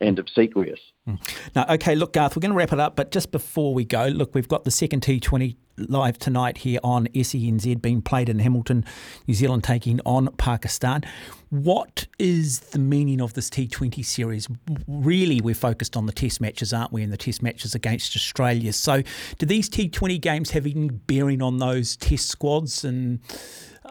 and 0.00 0.18
obsequious. 0.18 0.80
Hmm. 1.06 1.14
Now, 1.54 1.66
okay, 1.70 1.94
look, 1.94 2.14
Garth, 2.14 2.36
we're 2.36 2.40
going 2.40 2.52
to 2.52 2.56
wrap 2.56 2.72
it 2.72 2.80
up, 2.80 2.96
but 2.96 3.10
just 3.10 3.30
before 3.30 3.72
we 3.72 3.84
go, 3.84 4.06
look, 4.06 4.34
we've 4.34 4.48
got 4.48 4.64
the 4.64 4.70
second 4.70 5.02
T20 5.02 5.56
live 5.88 6.18
tonight 6.18 6.58
here 6.58 6.78
on 6.84 7.06
SENZ 7.08 7.80
being 7.80 8.02
played 8.02 8.28
in 8.28 8.38
Hamilton, 8.38 8.84
New 9.26 9.34
Zealand 9.34 9.64
taking 9.64 10.00
on 10.04 10.28
Pakistan. 10.36 11.02
What 11.48 12.06
is 12.18 12.60
the 12.60 12.78
meaning 12.78 13.20
of 13.20 13.34
this 13.34 13.48
T20 13.50 14.04
series? 14.04 14.48
Really, 14.86 15.40
we're 15.40 15.54
focused 15.54 15.96
on 15.96 16.06
the 16.06 16.12
test 16.12 16.40
matches, 16.40 16.72
aren't 16.72 16.92
we? 16.92 17.02
And 17.02 17.12
the 17.12 17.16
test 17.16 17.42
matches 17.42 17.74
against 17.74 18.14
Australia. 18.14 18.72
So, 18.72 19.02
do 19.38 19.46
these 19.46 19.68
T20 19.68 20.20
games 20.20 20.50
have 20.50 20.66
any 20.66 20.90
bearing 20.90 21.42
on 21.42 21.58
those 21.58 21.96
test 21.96 22.28
squads 22.28 22.84
and 22.84 23.20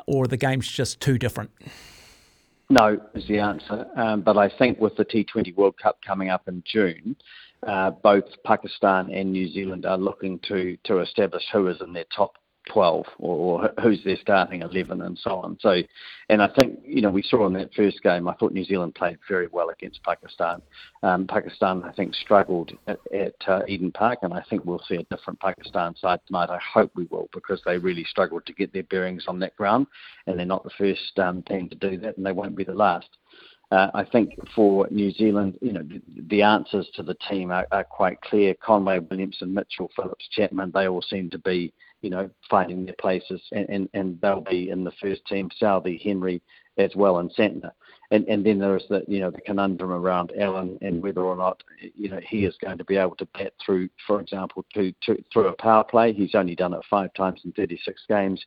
or 0.06 0.28
the 0.28 0.38
game's 0.38 0.68
just 0.68 1.00
too 1.00 1.18
different? 1.18 1.52
No, 2.70 3.00
is 3.16 3.28
the 3.28 3.40
answer. 3.40 3.88
Um, 3.96 4.22
but 4.22 4.38
I 4.38 4.50
think 4.58 4.80
with 4.80 4.96
the 4.96 5.06
T20 5.06 5.56
World 5.56 5.76
Cup 5.82 6.00
coming 6.06 6.30
up 6.30 6.48
in 6.48 6.64
June, 6.72 7.16
uh, 7.66 7.92
both 7.92 8.26
Pakistan 8.46 9.12
and 9.12 9.32
New 9.32 9.52
Zealand 9.52 9.86
are 9.86 9.98
looking 9.98 10.40
to 10.48 10.78
to 10.86 11.00
establish 11.00 11.44
who 11.52 11.68
is 11.68 11.78
in 11.82 11.94
their 11.94 12.06
top 12.16 12.38
12 12.70 13.06
or, 13.18 13.62
or, 13.62 13.74
who's 13.82 14.04
their 14.04 14.18
starting 14.22 14.62
11 14.62 15.02
and 15.02 15.18
so 15.18 15.32
on. 15.38 15.58
So, 15.60 15.82
and 16.30 16.42
I 16.42 16.50
think, 16.58 16.80
you 16.86 17.02
know, 17.02 17.10
we 17.10 17.24
saw 17.24 17.46
in 17.48 17.54
that 17.54 17.74
first 17.74 18.02
game, 18.02 18.28
I 18.28 18.34
thought 18.36 18.54
New 18.54 18.64
Zealand 18.64 18.96
played 18.96 19.18
very 19.28 19.48
well 19.52 19.70
against 19.70 20.04
Pakistan. 20.04 20.62
Um, 21.04 21.28
Pakistan, 21.28 21.84
I 21.84 21.92
think, 21.92 22.16
struggled 22.16 22.72
at, 22.88 23.00
at 23.14 23.36
uh, 23.48 23.62
Eden 23.68 23.92
Park, 23.92 24.20
and 24.22 24.34
I 24.34 24.44
think 24.50 24.66
we'll 24.66 24.84
see 24.88 24.96
a 24.96 25.16
different 25.16 25.40
Pakistan 25.40 25.96
side 25.96 26.20
tonight. 26.28 26.50
I 26.50 26.60
hope 26.74 26.92
we 26.96 27.06
will 27.06 27.30
because 27.34 27.62
they 27.66 27.78
really 27.78 28.06
struggled 28.06 28.46
to 28.46 28.54
get 28.54 28.72
their 28.74 28.84
bearings 28.84 29.26
on 29.28 29.40
that 29.40 29.56
ground, 29.56 29.88
and 30.28 30.38
they're 30.38 30.46
not 30.46 30.64
the 30.64 30.70
first 30.78 31.18
um, 31.20 31.42
team 31.44 31.70
to 31.70 31.76
do 31.76 31.98
that, 31.98 32.18
and 32.18 32.26
they 32.26 32.32
won't 32.32 32.56
be 32.56 32.64
the 32.64 32.74
last. 32.74 33.10
Uh, 33.72 33.92
I 33.94 34.04
think 34.04 34.34
for 34.56 34.88
New 34.90 35.12
Zealand, 35.12 35.58
you 35.62 35.74
know, 35.74 35.84
the, 36.28 36.42
answers 36.42 36.90
to 36.96 37.04
the 37.04 37.16
team 37.30 37.52
are, 37.52 37.68
are, 37.72 37.84
quite 37.84 38.20
clear. 38.22 38.56
Conway, 38.56 38.98
Williamson, 38.98 39.54
Mitchell, 39.54 39.92
Phillips, 39.96 40.28
Chapman, 40.32 40.72
they 40.74 40.88
all 40.88 41.04
seem 41.04 41.30
to 41.30 41.38
be 41.38 41.72
you 42.02 42.10
know, 42.10 42.30
finding 42.50 42.86
their 42.86 42.96
places, 43.00 43.42
and, 43.52 43.68
and, 43.70 43.90
and 43.94 44.22
they'll 44.22 44.42
be 44.42 44.70
in 44.70 44.84
the 44.84 44.92
first 45.02 45.26
team. 45.26 45.50
Southee, 45.62 46.02
Henry, 46.02 46.42
as 46.78 46.96
well, 46.96 47.20
and 47.20 47.32
Santner. 47.36 47.72
And 48.12 48.28
and 48.28 48.46
then 48.46 48.58
there's 48.58 48.86
the 48.90 49.04
you 49.08 49.20
know 49.20 49.30
the 49.30 49.42
conundrum 49.42 49.92
around 49.92 50.32
Allen 50.40 50.78
and 50.82 51.04
whether 51.04 51.22
or 51.22 51.36
not 51.36 51.62
you 51.96 52.10
know 52.10 52.20
he 52.28 52.46
is 52.46 52.56
going 52.64 52.78
to 52.78 52.86
be 52.86 52.98
able 52.98 53.16
to 53.18 53.28
bat 53.38 53.54
through, 53.64 53.90
for 54.08 54.20
example, 54.20 54.66
to, 54.74 54.94
to 55.04 55.24
through 55.32 55.48
a 55.48 55.54
power 55.54 55.84
play. 55.84 56.14
He's 56.14 56.36
only 56.36 56.56
done 56.56 56.74
it 56.74 56.82
five 56.90 57.14
times 57.14 57.42
in 57.46 57.52
36 57.52 58.02
games. 58.08 58.44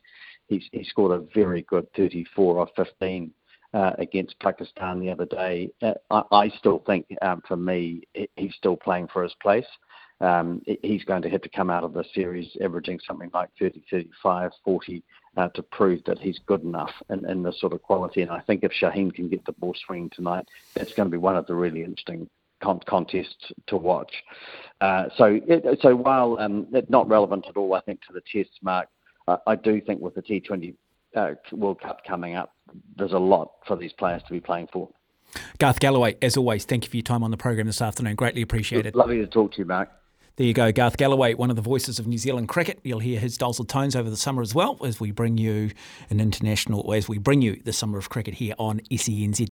He's 0.47 0.63
he 0.71 0.83
scored 0.83 1.17
a 1.17 1.25
very 1.33 1.61
good 1.63 1.87
34 1.95 2.57
or 2.57 2.67
15 2.75 3.31
uh, 3.73 3.91
against 3.99 4.39
Pakistan 4.39 4.99
the 4.99 5.09
other 5.09 5.25
day. 5.25 5.69
Uh, 5.81 5.93
I, 6.09 6.23
I 6.31 6.49
still 6.57 6.83
think, 6.85 7.05
um, 7.21 7.41
for 7.47 7.55
me, 7.55 8.03
he's 8.35 8.53
still 8.55 8.75
playing 8.75 9.07
for 9.13 9.23
his 9.23 9.33
place 9.41 9.65
um, 10.23 10.61
he's 10.81 11.03
going 11.03 11.21
to 11.21 11.29
have 11.29 11.41
to 11.41 11.49
come 11.49 11.69
out 11.69 11.83
of 11.83 11.93
the 11.93 12.05
series 12.15 12.55
averaging 12.63 12.97
something 13.05 13.29
like 13.33 13.49
30, 13.59 13.83
35, 13.91 14.51
40 14.63 15.03
uh, 15.35 15.49
to 15.49 15.61
prove 15.61 16.01
that 16.05 16.17
he's 16.17 16.39
good 16.45 16.63
enough 16.63 16.91
in, 17.09 17.29
in 17.29 17.43
this 17.43 17.59
sort 17.59 17.73
of 17.73 17.81
quality. 17.81 18.21
And 18.21 18.31
I 18.31 18.39
think 18.39 18.63
if 18.63 18.71
Shaheen 18.71 19.13
can 19.13 19.27
get 19.27 19.45
the 19.45 19.51
ball 19.51 19.75
swinging 19.85 20.09
tonight, 20.11 20.47
that's 20.75 20.93
going 20.93 21.07
to 21.07 21.11
be 21.11 21.17
one 21.17 21.35
of 21.35 21.45
the 21.45 21.55
really 21.55 21.83
interesting 21.83 22.29
con- 22.61 22.79
contests 22.85 23.51
to 23.67 23.75
watch. 23.75 24.13
Uh, 24.79 25.09
so, 25.17 25.41
it, 25.45 25.79
so 25.81 25.93
while 25.93 26.37
um, 26.39 26.67
not 26.87 27.09
relevant 27.09 27.45
at 27.49 27.57
all, 27.57 27.73
I 27.73 27.81
think 27.81 27.99
to 28.07 28.13
the 28.13 28.21
tests, 28.21 28.57
Mark, 28.61 28.87
uh, 29.27 29.37
I 29.45 29.57
do 29.57 29.81
think 29.81 29.99
with 29.99 30.15
the 30.15 30.21
T20 30.21 30.73
uh, 31.17 31.31
World 31.51 31.81
Cup 31.81 31.99
coming 32.07 32.35
up, 32.35 32.53
there's 32.95 33.11
a 33.11 33.19
lot 33.19 33.51
for 33.67 33.75
these 33.75 33.91
players 33.91 34.23
to 34.23 34.31
be 34.31 34.39
playing 34.39 34.69
for. 34.71 34.87
Garth 35.57 35.81
Gallaway, 35.81 36.15
as 36.21 36.37
always, 36.37 36.63
thank 36.63 36.85
you 36.85 36.89
for 36.89 36.95
your 36.95 37.03
time 37.03 37.23
on 37.23 37.31
the 37.31 37.37
program 37.37 37.67
this 37.67 37.81
afternoon. 37.81 38.15
Greatly 38.15 38.41
appreciated. 38.41 38.95
Lovely 38.95 39.17
to 39.17 39.27
talk 39.27 39.51
to 39.53 39.57
you, 39.57 39.65
Mark. 39.65 39.89
There 40.35 40.47
you 40.47 40.53
go, 40.55 40.71
Garth 40.71 40.97
Gallaway, 40.97 41.35
one 41.35 41.51
of 41.51 41.55
the 41.55 41.61
voices 41.61 41.99
of 41.99 42.07
New 42.07 42.17
Zealand 42.17 42.49
cricket. 42.49 42.79
You'll 42.81 42.97
hear 42.97 43.19
his 43.19 43.37
dulcet 43.37 43.67
tones 43.67 43.95
over 43.95 44.09
the 44.09 44.17
summer 44.17 44.41
as 44.41 44.55
well 44.55 44.79
as 44.83 44.99
we 44.99 45.11
bring 45.11 45.37
you 45.37 45.69
an 46.09 46.19
international, 46.19 46.91
as 46.91 47.07
we 47.07 47.19
bring 47.19 47.43
you 47.43 47.61
the 47.63 47.71
summer 47.71 47.99
of 47.99 48.09
cricket 48.09 48.33
here 48.33 48.55
on 48.57 48.79
SENZ. 48.89 49.39